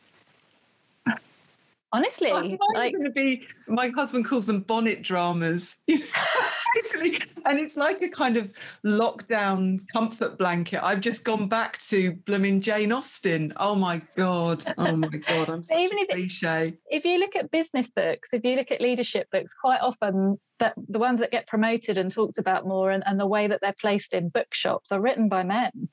honestly, 1.92 2.32
like, 2.32 2.92
going 2.92 3.04
to 3.04 3.10
be. 3.10 3.46
My 3.66 3.88
husband 3.88 4.24
calls 4.24 4.46
them 4.46 4.60
bonnet 4.60 5.02
dramas. 5.02 5.76
Basically, 5.86 7.20
and 7.46 7.58
it's 7.58 7.76
like 7.76 8.00
a 8.02 8.08
kind 8.08 8.36
of 8.36 8.52
lockdown 8.84 9.80
comfort 9.92 10.38
blanket. 10.38 10.84
I've 10.84 11.00
just 11.00 11.24
gone 11.24 11.48
back 11.48 11.78
to 11.88 12.12
blooming 12.26 12.60
Jane 12.60 12.92
Austen. 12.92 13.52
Oh 13.56 13.74
my 13.74 14.00
god! 14.16 14.64
Oh 14.78 14.96
my 14.96 15.08
god! 15.08 15.48
I'm 15.48 15.64
such 15.64 15.78
even 15.78 15.98
a 15.98 16.02
if, 16.02 16.08
cliche. 16.10 16.74
If 16.88 17.04
you 17.04 17.18
look 17.18 17.34
at 17.34 17.50
business 17.50 17.90
books, 17.90 18.32
if 18.32 18.44
you 18.44 18.54
look 18.54 18.70
at 18.70 18.80
leadership 18.80 19.28
books, 19.32 19.52
quite 19.52 19.80
often 19.80 20.38
that 20.60 20.74
the 20.88 20.98
ones 20.98 21.18
that 21.20 21.30
get 21.30 21.46
promoted 21.48 21.98
and 21.98 22.10
talked 22.10 22.38
about 22.38 22.66
more 22.66 22.90
and, 22.90 23.02
and 23.06 23.18
the 23.18 23.26
way 23.26 23.48
that 23.48 23.60
they're 23.60 23.74
placed 23.80 24.14
in 24.14 24.28
bookshops 24.28 24.92
are 24.92 25.00
written 25.00 25.28
by 25.28 25.42
men. 25.42 25.88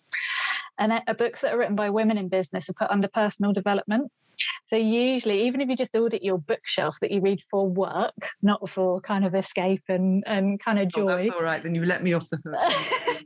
And 0.77 1.01
books 1.17 1.41
that 1.41 1.53
are 1.53 1.57
written 1.57 1.75
by 1.75 1.89
women 1.89 2.17
in 2.17 2.27
business 2.27 2.69
are 2.69 2.73
put 2.73 2.91
under 2.91 3.07
personal 3.07 3.51
development. 3.51 4.11
So 4.67 4.75
usually, 4.75 5.47
even 5.47 5.61
if 5.61 5.69
you 5.69 5.75
just 5.75 5.95
audit 5.95 6.23
your 6.23 6.37
bookshelf 6.37 6.97
that 7.01 7.11
you 7.11 7.21
read 7.21 7.41
for 7.49 7.67
work, 7.67 8.29
not 8.41 8.69
for 8.69 9.01
kind 9.01 9.25
of 9.25 9.35
escape 9.35 9.83
and, 9.87 10.23
and 10.27 10.59
kind 10.59 10.79
of 10.79 10.89
joy. 10.89 11.11
Oh, 11.11 11.17
that's 11.17 11.29
all 11.29 11.43
right. 11.43 11.61
Then 11.61 11.75
you 11.75 11.85
let 11.85 12.03
me 12.03 12.13
off 12.13 12.29
the 12.29 12.39
hook. 12.45 13.23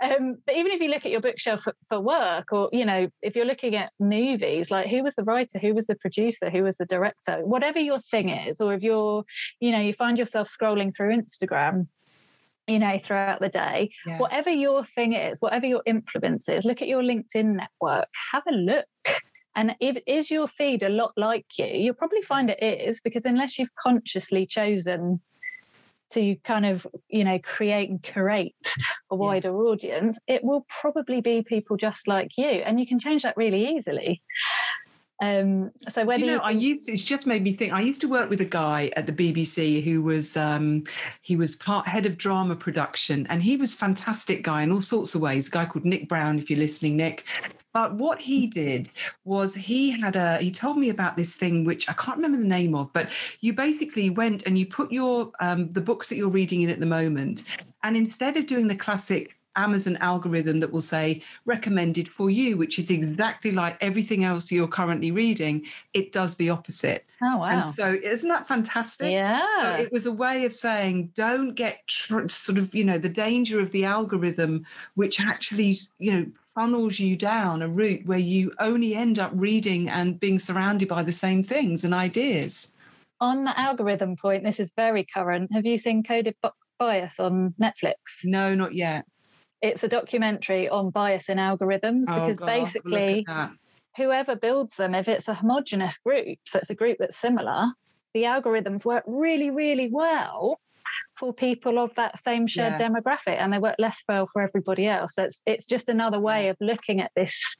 um, 0.00 0.36
but 0.46 0.56
even 0.56 0.72
if 0.72 0.80
you 0.80 0.88
look 0.88 1.04
at 1.04 1.12
your 1.12 1.20
bookshelf 1.20 1.62
for, 1.62 1.74
for, 1.88 2.00
work, 2.00 2.52
or 2.52 2.68
you 2.72 2.84
know, 2.84 3.08
if 3.22 3.34
you're 3.34 3.44
looking 3.44 3.74
at 3.74 3.92
movies, 3.98 4.70
like 4.70 4.88
who 4.88 5.02
was 5.02 5.14
the 5.14 5.24
writer, 5.24 5.58
who 5.58 5.74
was 5.74 5.86
the 5.86 5.96
producer, 5.96 6.50
who 6.50 6.62
was 6.62 6.76
the 6.76 6.86
director, 6.86 7.44
whatever 7.44 7.78
your 7.78 8.00
thing 8.00 8.28
is, 8.28 8.60
or 8.60 8.74
if 8.74 8.82
you're, 8.82 9.24
you 9.60 9.72
know, 9.72 9.80
you 9.80 9.92
find 9.92 10.18
yourself 10.18 10.48
scrolling 10.48 10.94
through 10.94 11.16
Instagram 11.16 11.88
you 12.66 12.78
know 12.78 12.98
throughout 12.98 13.40
the 13.40 13.48
day 13.48 13.90
yeah. 14.06 14.18
whatever 14.18 14.50
your 14.50 14.84
thing 14.84 15.12
is 15.12 15.40
whatever 15.40 15.66
your 15.66 15.82
influence 15.84 16.48
is 16.48 16.64
look 16.64 16.80
at 16.80 16.88
your 16.88 17.02
linkedin 17.02 17.56
network 17.56 18.08
have 18.32 18.42
a 18.48 18.52
look 18.52 18.86
and 19.56 19.74
if 19.80 19.96
is 20.06 20.30
your 20.30 20.48
feed 20.48 20.82
a 20.82 20.88
lot 20.88 21.12
like 21.16 21.46
you 21.58 21.66
you'll 21.66 21.94
probably 21.94 22.22
find 22.22 22.50
it 22.50 22.62
is 22.62 23.00
because 23.00 23.24
unless 23.24 23.58
you've 23.58 23.74
consciously 23.76 24.46
chosen 24.46 25.20
to 26.10 26.36
kind 26.44 26.66
of 26.66 26.86
you 27.08 27.24
know 27.24 27.38
create 27.38 27.88
and 27.88 28.02
curate 28.02 28.52
a 29.10 29.16
wider 29.16 29.48
yeah. 29.48 29.54
audience 29.54 30.18
it 30.26 30.44
will 30.44 30.66
probably 30.68 31.20
be 31.20 31.42
people 31.42 31.76
just 31.76 32.06
like 32.06 32.30
you 32.36 32.46
and 32.46 32.78
you 32.78 32.86
can 32.86 32.98
change 32.98 33.22
that 33.22 33.36
really 33.36 33.76
easily 33.76 34.22
um, 35.24 35.70
so 35.88 36.04
whether 36.04 36.20
you 36.20 36.26
know, 36.26 36.34
you 36.34 36.40
I 36.42 36.50
used 36.50 36.88
it's 36.88 37.02
just 37.02 37.26
made 37.26 37.42
me 37.42 37.52
think. 37.52 37.72
I 37.72 37.80
used 37.80 38.00
to 38.02 38.08
work 38.08 38.28
with 38.28 38.40
a 38.40 38.46
guy 38.46 38.90
at 38.96 39.06
the 39.06 39.12
BBC 39.12 39.82
who 39.82 40.02
was 40.02 40.36
um, 40.36 40.84
he 41.22 41.36
was 41.36 41.56
part 41.56 41.86
head 41.86 42.06
of 42.06 42.18
drama 42.18 42.56
production, 42.56 43.26
and 43.28 43.42
he 43.42 43.56
was 43.56 43.74
fantastic 43.74 44.42
guy 44.42 44.62
in 44.62 44.72
all 44.72 44.82
sorts 44.82 45.14
of 45.14 45.20
ways. 45.20 45.48
A 45.48 45.50
guy 45.50 45.64
called 45.64 45.84
Nick 45.84 46.08
Brown, 46.08 46.38
if 46.38 46.50
you're 46.50 46.58
listening, 46.58 46.96
Nick. 46.96 47.24
But 47.72 47.94
what 47.94 48.20
he 48.20 48.46
did 48.46 48.88
was 49.24 49.54
he 49.54 49.90
had 49.90 50.16
a 50.16 50.38
he 50.38 50.50
told 50.50 50.76
me 50.78 50.90
about 50.90 51.16
this 51.16 51.34
thing 51.34 51.64
which 51.64 51.88
I 51.88 51.92
can't 51.94 52.16
remember 52.16 52.38
the 52.38 52.44
name 52.44 52.74
of, 52.74 52.92
but 52.92 53.08
you 53.40 53.52
basically 53.52 54.10
went 54.10 54.44
and 54.46 54.58
you 54.58 54.66
put 54.66 54.92
your 54.92 55.32
um, 55.40 55.70
the 55.70 55.80
books 55.80 56.08
that 56.08 56.16
you're 56.16 56.28
reading 56.28 56.62
in 56.62 56.70
at 56.70 56.80
the 56.80 56.86
moment, 56.86 57.44
and 57.82 57.96
instead 57.96 58.36
of 58.36 58.46
doing 58.46 58.68
the 58.68 58.76
classic 58.76 59.36
Amazon 59.56 59.96
algorithm 59.98 60.60
that 60.60 60.72
will 60.72 60.80
say 60.80 61.22
recommended 61.44 62.08
for 62.08 62.30
you, 62.30 62.56
which 62.56 62.78
is 62.78 62.90
exactly 62.90 63.52
like 63.52 63.76
everything 63.80 64.24
else 64.24 64.50
you're 64.50 64.68
currently 64.68 65.10
reading. 65.10 65.64
It 65.92 66.12
does 66.12 66.36
the 66.36 66.50
opposite. 66.50 67.04
Oh, 67.22 67.38
wow. 67.38 67.44
And 67.44 67.74
so 67.74 67.96
isn't 68.02 68.28
that 68.28 68.46
fantastic? 68.46 69.12
Yeah. 69.12 69.40
So 69.62 69.82
it 69.82 69.92
was 69.92 70.06
a 70.06 70.12
way 70.12 70.44
of 70.44 70.52
saying, 70.52 71.12
don't 71.14 71.54
get 71.54 71.86
tr- 71.86 72.28
sort 72.28 72.58
of, 72.58 72.74
you 72.74 72.84
know, 72.84 72.98
the 72.98 73.08
danger 73.08 73.60
of 73.60 73.70
the 73.72 73.84
algorithm, 73.84 74.66
which 74.94 75.20
actually, 75.20 75.76
you 75.98 76.12
know, 76.12 76.26
funnels 76.54 76.98
you 76.98 77.16
down 77.16 77.62
a 77.62 77.68
route 77.68 78.06
where 78.06 78.18
you 78.18 78.52
only 78.60 78.94
end 78.94 79.18
up 79.18 79.32
reading 79.34 79.88
and 79.88 80.20
being 80.20 80.38
surrounded 80.38 80.88
by 80.88 81.02
the 81.02 81.12
same 81.12 81.42
things 81.42 81.84
and 81.84 81.94
ideas. 81.94 82.74
On 83.20 83.42
the 83.42 83.58
algorithm 83.58 84.16
point, 84.16 84.44
this 84.44 84.60
is 84.60 84.70
very 84.76 85.04
current. 85.04 85.50
Have 85.52 85.64
you 85.64 85.78
seen 85.78 86.02
Coded 86.02 86.36
Bias 86.78 87.18
on 87.18 87.54
Netflix? 87.60 87.94
No, 88.24 88.54
not 88.54 88.74
yet 88.74 89.04
it's 89.64 89.82
a 89.82 89.88
documentary 89.88 90.68
on 90.68 90.90
bias 90.90 91.28
in 91.28 91.38
algorithms 91.38 92.04
oh, 92.10 92.14
because 92.14 92.38
God, 92.38 92.46
basically 92.46 93.26
whoever 93.96 94.36
builds 94.36 94.76
them 94.76 94.94
if 94.94 95.08
it's 95.08 95.28
a 95.28 95.34
homogenous 95.34 95.98
group 95.98 96.38
so 96.44 96.58
it's 96.58 96.70
a 96.70 96.74
group 96.74 96.98
that's 96.98 97.16
similar 97.16 97.66
the 98.12 98.24
algorithms 98.24 98.84
work 98.84 99.04
really 99.06 99.50
really 99.50 99.88
well 99.90 100.56
for 101.16 101.32
people 101.32 101.78
of 101.78 101.94
that 101.94 102.18
same 102.18 102.46
shared 102.46 102.78
yeah. 102.78 102.88
demographic 102.88 103.36
and 103.38 103.52
they 103.52 103.58
work 103.58 103.76
less 103.78 104.02
well 104.08 104.28
for 104.32 104.42
everybody 104.42 104.86
else. 104.86 105.14
So 105.14 105.24
it's 105.24 105.42
it's 105.46 105.66
just 105.66 105.88
another 105.88 106.20
way 106.20 106.48
of 106.48 106.56
looking 106.60 107.00
at 107.00 107.12
this 107.16 107.56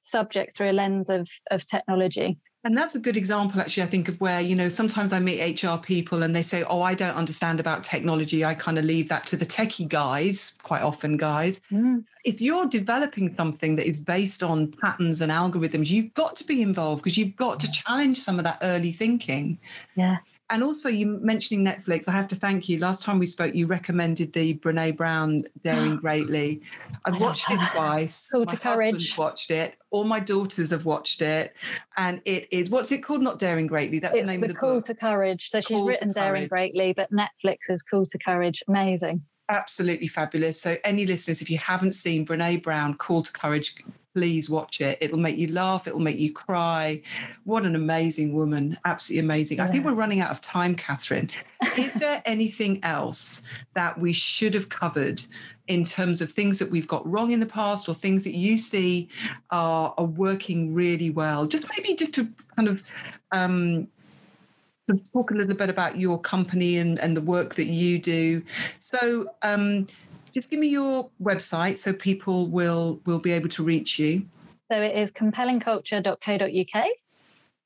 subject 0.00 0.56
through 0.56 0.70
a 0.70 0.72
lens 0.72 1.08
of 1.10 1.28
of 1.50 1.66
technology 1.66 2.38
and 2.64 2.76
that's 2.76 2.96
a 2.96 2.98
good 2.98 3.16
example, 3.16 3.60
actually, 3.60 3.84
I 3.84 3.86
think, 3.86 4.08
of 4.08 4.20
where, 4.20 4.40
you 4.40 4.56
know, 4.56 4.68
sometimes 4.68 5.12
I 5.12 5.20
meet 5.20 5.62
HR 5.62 5.76
people 5.76 6.24
and 6.24 6.34
they 6.34 6.42
say, 6.42 6.64
oh, 6.64 6.82
I 6.82 6.94
don't 6.94 7.14
understand 7.14 7.60
about 7.60 7.84
technology. 7.84 8.44
I 8.44 8.54
kind 8.54 8.78
of 8.78 8.84
leave 8.84 9.08
that 9.10 9.26
to 9.28 9.36
the 9.36 9.46
techie 9.46 9.88
guys, 9.88 10.58
quite 10.62 10.82
often, 10.82 11.16
guys. 11.16 11.60
Mm. 11.70 12.04
If 12.24 12.40
you're 12.40 12.66
developing 12.66 13.32
something 13.32 13.76
that 13.76 13.86
is 13.86 14.00
based 14.00 14.42
on 14.42 14.72
patterns 14.72 15.20
and 15.20 15.30
algorithms, 15.30 15.88
you've 15.88 16.12
got 16.14 16.34
to 16.36 16.44
be 16.44 16.60
involved 16.60 17.04
because 17.04 17.16
you've 17.16 17.36
got 17.36 17.60
to 17.60 17.70
challenge 17.70 18.18
some 18.18 18.38
of 18.38 18.44
that 18.44 18.58
early 18.62 18.92
thinking. 18.92 19.58
Yeah 19.94 20.18
and 20.50 20.62
also 20.62 20.88
you 20.88 21.06
mentioning 21.06 21.64
Netflix, 21.64 22.08
I 22.08 22.12
have 22.12 22.28
to 22.28 22.36
thank 22.36 22.68
you. 22.68 22.78
Last 22.78 23.02
time 23.02 23.18
we 23.18 23.26
spoke, 23.26 23.54
you 23.54 23.66
recommended 23.66 24.32
the 24.32 24.54
Brene 24.54 24.96
Brown 24.96 25.44
Daring 25.62 25.96
Greatly. 26.00 26.62
I've 27.04 27.20
watched 27.20 27.50
it 27.50 27.60
twice. 27.72 28.28
Call 28.30 28.46
to 28.46 28.56
Courage. 28.56 29.16
Watched 29.18 29.50
it. 29.50 29.76
All 29.90 30.04
my 30.04 30.20
daughters 30.20 30.70
have 30.70 30.84
watched 30.84 31.22
it, 31.22 31.54
and 31.96 32.20
it 32.24 32.48
is 32.50 32.70
what's 32.70 32.92
it 32.92 32.98
called? 32.98 33.22
Not 33.22 33.38
Daring 33.38 33.66
Greatly. 33.66 33.98
That's 33.98 34.14
it's 34.14 34.26
the 34.26 34.32
name 34.32 34.42
of 34.42 34.48
the 34.48 34.52
of 34.52 34.56
the 34.56 34.60
Call 34.60 34.74
book. 34.76 34.86
to 34.86 34.94
Courage. 34.94 35.50
So 35.50 35.60
she's 35.60 35.80
written 35.80 36.12
Daring 36.12 36.48
Greatly, 36.48 36.92
but 36.92 37.10
Netflix 37.12 37.68
is 37.68 37.82
Call 37.82 38.06
to 38.06 38.18
Courage. 38.18 38.62
Amazing 38.68 39.22
absolutely 39.50 40.06
fabulous. 40.06 40.60
So, 40.60 40.76
any 40.84 41.06
listeners, 41.06 41.40
if 41.40 41.48
you 41.48 41.56
haven't 41.56 41.92
seen 41.92 42.26
Brene 42.26 42.62
Brown, 42.62 42.94
Call 42.94 43.22
to 43.22 43.32
Courage, 43.32 43.76
please 44.14 44.48
watch 44.48 44.80
it. 44.80 44.98
It'll 45.00 45.18
make 45.18 45.36
you 45.36 45.48
laugh. 45.48 45.86
It'll 45.86 46.00
make 46.00 46.18
you 46.18 46.32
cry. 46.32 47.00
What 47.44 47.64
an 47.64 47.74
amazing 47.74 48.32
woman. 48.32 48.78
Absolutely 48.84 49.20
amazing. 49.20 49.58
Yeah. 49.58 49.64
I 49.64 49.66
think 49.68 49.84
we're 49.84 49.94
running 49.94 50.20
out 50.20 50.30
of 50.30 50.40
time, 50.40 50.74
Catherine. 50.74 51.30
Is 51.76 51.94
there 52.00 52.22
anything 52.24 52.82
else 52.84 53.42
that 53.74 53.98
we 53.98 54.12
should 54.12 54.54
have 54.54 54.68
covered 54.68 55.22
in 55.68 55.84
terms 55.84 56.20
of 56.20 56.32
things 56.32 56.58
that 56.58 56.70
we've 56.70 56.88
got 56.88 57.08
wrong 57.08 57.32
in 57.32 57.40
the 57.40 57.46
past 57.46 57.88
or 57.88 57.94
things 57.94 58.24
that 58.24 58.34
you 58.34 58.56
see 58.56 59.08
are, 59.50 59.94
are 59.98 60.04
working 60.04 60.74
really 60.74 61.10
well? 61.10 61.46
Just 61.46 61.66
maybe 61.76 61.94
just 61.94 62.14
to 62.14 62.28
kind 62.56 62.68
of 62.68 62.82
um, 63.32 63.86
talk 65.12 65.30
a 65.30 65.34
little 65.34 65.54
bit 65.54 65.68
about 65.68 65.98
your 65.98 66.18
company 66.18 66.78
and, 66.78 66.98
and 66.98 67.16
the 67.16 67.20
work 67.20 67.54
that 67.54 67.66
you 67.66 67.98
do. 67.98 68.42
So, 68.78 69.28
um, 69.42 69.86
just 70.38 70.50
give 70.50 70.60
me 70.60 70.68
your 70.68 71.10
website 71.20 71.78
so 71.78 71.92
people 71.92 72.46
will 72.46 73.00
will 73.06 73.18
be 73.18 73.32
able 73.32 73.48
to 73.48 73.64
reach 73.64 73.98
you. 73.98 74.24
So 74.70 74.80
it 74.80 74.96
is 74.96 75.10
compellingculture.co.uk. 75.10 76.86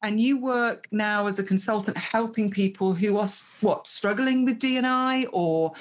And 0.05 0.19
you 0.19 0.41
work 0.41 0.89
now 0.91 1.27
as 1.27 1.39
a 1.39 1.45
consultant 1.45 1.97
helping 1.97 2.51
people 2.51 2.95
who 2.95 3.19
are 3.19 3.29
what 3.61 3.87
struggling 3.87 4.45
with 4.45 4.59
DNI 4.59 5.27
or 5.33 5.75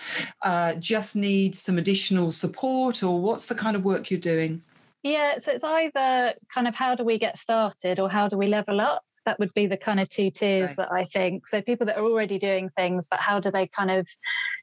uh, 0.44 0.74
just 0.76 1.16
need 1.16 1.56
some 1.56 1.78
additional 1.78 2.32
support, 2.32 3.02
or 3.04 3.20
what's 3.22 3.48
the 3.48 3.56
kind 3.56 3.76
of 3.76 3.84
work 3.84 4.12
you're 4.12 4.20
doing? 4.20 4.62
Yeah, 5.02 5.38
so 5.38 5.54
it's 5.54 5.64
either 5.64 6.36
kind 6.54 6.68
of 6.68 6.76
how 6.76 6.94
do 6.94 7.04
we 7.04 7.18
get 7.18 7.38
started 7.38 8.00
or 8.00 8.10
how 8.10 8.28
do 8.28 8.38
we 8.38 8.48
level 8.48 8.80
up? 8.82 9.04
That 9.26 9.40
would 9.40 9.54
be 9.54 9.68
the 9.68 9.78
kind 9.78 10.00
of 10.00 10.10
two 10.10 10.32
tiers 10.32 10.70
right. 10.70 10.78
that 10.78 10.92
I 10.92 11.04
think. 11.06 11.48
So 11.48 11.62
people 11.62 11.86
that 11.88 11.98
are 11.98 12.06
already 12.06 12.40
doing 12.40 12.70
things, 12.76 13.08
but 13.10 13.20
how 13.20 13.40
do 13.40 13.52
they 13.52 13.68
kind 13.68 13.92
of 13.92 14.08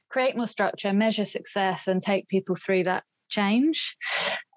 create 0.09 0.35
more 0.35 0.47
structure, 0.47 0.91
measure 0.93 1.25
success, 1.25 1.87
and 1.87 2.01
take 2.01 2.27
people 2.27 2.55
through 2.55 2.83
that 2.85 3.03
change? 3.29 3.95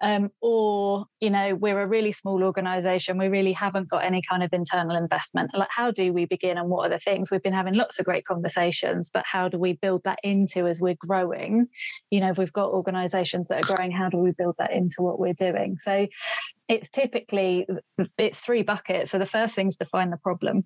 Um, 0.01 0.31
or 0.41 1.05
you 1.21 1.29
know 1.29 1.55
we're 1.55 1.79
a 1.79 1.87
really 1.87 2.11
small 2.11 2.43
organization 2.43 3.17
we 3.17 3.29
really 3.29 3.53
haven't 3.53 3.87
got 3.87 4.03
any 4.03 4.21
kind 4.29 4.43
of 4.43 4.51
internal 4.51 4.97
investment. 4.97 5.51
Like 5.53 5.69
how 5.71 5.91
do 5.91 6.11
we 6.11 6.25
begin 6.25 6.57
and 6.57 6.69
what 6.69 6.85
are 6.85 6.89
the 6.89 6.99
things? 6.99 7.31
We've 7.31 7.41
been 7.41 7.53
having 7.53 7.75
lots 7.75 7.99
of 7.99 8.05
great 8.05 8.25
conversations 8.25 9.09
but 9.13 9.23
how 9.25 9.47
do 9.47 9.57
we 9.57 9.73
build 9.73 10.01
that 10.03 10.19
into 10.23 10.67
as 10.67 10.81
we're 10.81 10.97
growing? 10.99 11.67
You 12.11 12.19
know 12.19 12.31
if 12.31 12.37
we've 12.37 12.51
got 12.51 12.71
organizations 12.71 13.47
that 13.47 13.63
are 13.63 13.75
growing 13.75 13.91
how 13.91 14.09
do 14.09 14.17
we 14.17 14.31
build 14.31 14.55
that 14.59 14.73
into 14.73 14.95
what 14.97 15.19
we're 15.19 15.33
doing? 15.33 15.77
So 15.79 16.07
it's 16.67 16.89
typically 16.89 17.67
it's 18.17 18.39
three 18.39 18.63
buckets 18.63 19.11
so 19.11 19.17
the 19.17 19.25
first 19.25 19.55
thing 19.55 19.67
is 19.67 19.77
define 19.77 20.09
the 20.09 20.17
problem 20.17 20.63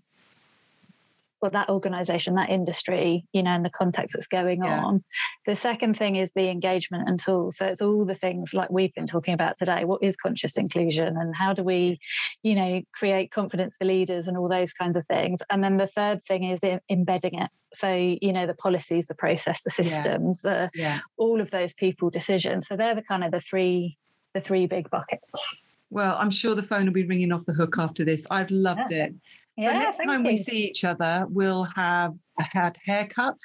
or 1.41 1.49
that 1.51 1.69
organization, 1.69 2.35
that 2.35 2.49
industry, 2.49 3.25
you 3.31 3.43
know, 3.43 3.53
in 3.53 3.63
the 3.63 3.69
context 3.69 4.13
that's 4.13 4.27
going 4.27 4.63
yeah. 4.63 4.83
on. 4.83 5.03
The 5.45 5.55
second 5.55 5.97
thing 5.97 6.15
is 6.15 6.31
the 6.33 6.49
engagement 6.49 7.07
and 7.07 7.19
tools. 7.19 7.57
So 7.57 7.65
it's 7.65 7.81
all 7.81 8.05
the 8.05 8.15
things 8.15 8.53
like 8.53 8.69
we've 8.71 8.93
been 8.93 9.05
talking 9.05 9.33
about 9.33 9.57
today. 9.57 9.85
What 9.85 10.01
is 10.03 10.15
conscious 10.15 10.57
inclusion 10.57 11.15
and 11.17 11.35
how 11.35 11.53
do 11.53 11.63
we, 11.63 11.99
you 12.41 12.55
know, 12.55 12.81
create 12.93 13.31
confidence 13.31 13.75
for 13.77 13.85
leaders 13.85 14.27
and 14.27 14.37
all 14.37 14.49
those 14.49 14.73
kinds 14.73 14.95
of 14.95 15.05
things. 15.05 15.41
And 15.49 15.63
then 15.63 15.77
the 15.77 15.87
third 15.87 16.23
thing 16.23 16.43
is 16.43 16.61
embedding 16.89 17.35
it. 17.35 17.51
So, 17.73 17.93
you 17.93 18.33
know, 18.33 18.47
the 18.47 18.55
policies, 18.55 19.07
the 19.07 19.15
process, 19.15 19.61
the 19.63 19.69
systems, 19.69 20.41
yeah. 20.43 20.51
The, 20.51 20.69
yeah. 20.73 20.99
all 21.17 21.41
of 21.41 21.51
those 21.51 21.73
people 21.73 22.09
decisions. 22.09 22.67
So 22.67 22.75
they're 22.75 22.95
the 22.95 23.03
kind 23.03 23.23
of 23.23 23.31
the 23.31 23.41
three, 23.41 23.97
the 24.33 24.41
three 24.41 24.65
big 24.65 24.89
buckets. 24.89 25.66
Well, 25.89 26.15
I'm 26.19 26.29
sure 26.29 26.55
the 26.55 26.63
phone 26.63 26.85
will 26.85 26.93
be 26.93 27.05
ringing 27.05 27.31
off 27.31 27.45
the 27.45 27.53
hook 27.53 27.75
after 27.77 28.03
this. 28.03 28.27
I've 28.29 28.51
loved 28.51 28.91
yeah. 28.91 29.05
it. 29.05 29.15
So 29.59 29.69
yeah, 29.71 29.79
next 29.79 29.97
time 29.97 30.23
you. 30.23 30.31
we 30.31 30.37
see 30.37 30.65
each 30.65 30.83
other, 30.83 31.25
we'll 31.29 31.63
have 31.75 32.13
had 32.39 32.77
haircuts. 32.87 33.41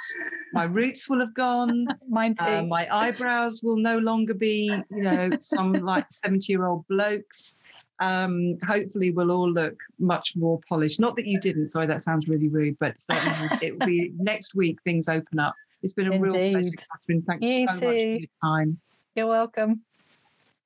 My 0.52 0.64
roots 0.64 1.08
will 1.08 1.20
have 1.20 1.32
gone. 1.34 1.86
Mine 2.08 2.34
too. 2.34 2.44
Uh, 2.44 2.62
my 2.62 2.86
eyebrows 2.94 3.62
will 3.62 3.78
no 3.78 3.96
longer 3.96 4.34
be, 4.34 4.78
you 4.90 5.02
know, 5.02 5.30
some 5.40 5.72
like 5.84 6.04
70 6.10 6.52
year 6.52 6.66
old 6.66 6.86
blokes. 6.88 7.54
Um, 8.00 8.58
hopefully, 8.66 9.10
we'll 9.10 9.30
all 9.30 9.50
look 9.50 9.78
much 9.98 10.34
more 10.36 10.60
polished. 10.68 11.00
Not 11.00 11.16
that 11.16 11.26
you 11.26 11.40
didn't. 11.40 11.68
Sorry, 11.68 11.86
that 11.86 12.02
sounds 12.02 12.28
really 12.28 12.48
rude, 12.48 12.76
but 12.78 12.96
certainly 13.00 13.48
it 13.62 13.78
will 13.78 13.86
be 13.86 14.12
next 14.18 14.54
week. 14.54 14.82
Things 14.82 15.08
open 15.08 15.38
up. 15.38 15.54
It's 15.82 15.94
been 15.94 16.08
a 16.08 16.12
Indeed. 16.12 16.22
real 16.22 16.50
pleasure, 16.50 16.76
Catherine. 16.76 17.22
Thanks 17.22 17.48
you 17.48 17.66
so 17.72 17.80
too. 17.80 17.86
much 17.86 17.94
for 17.94 17.94
your 17.94 18.28
time. 18.42 18.80
You're 19.14 19.26
welcome. 19.28 19.80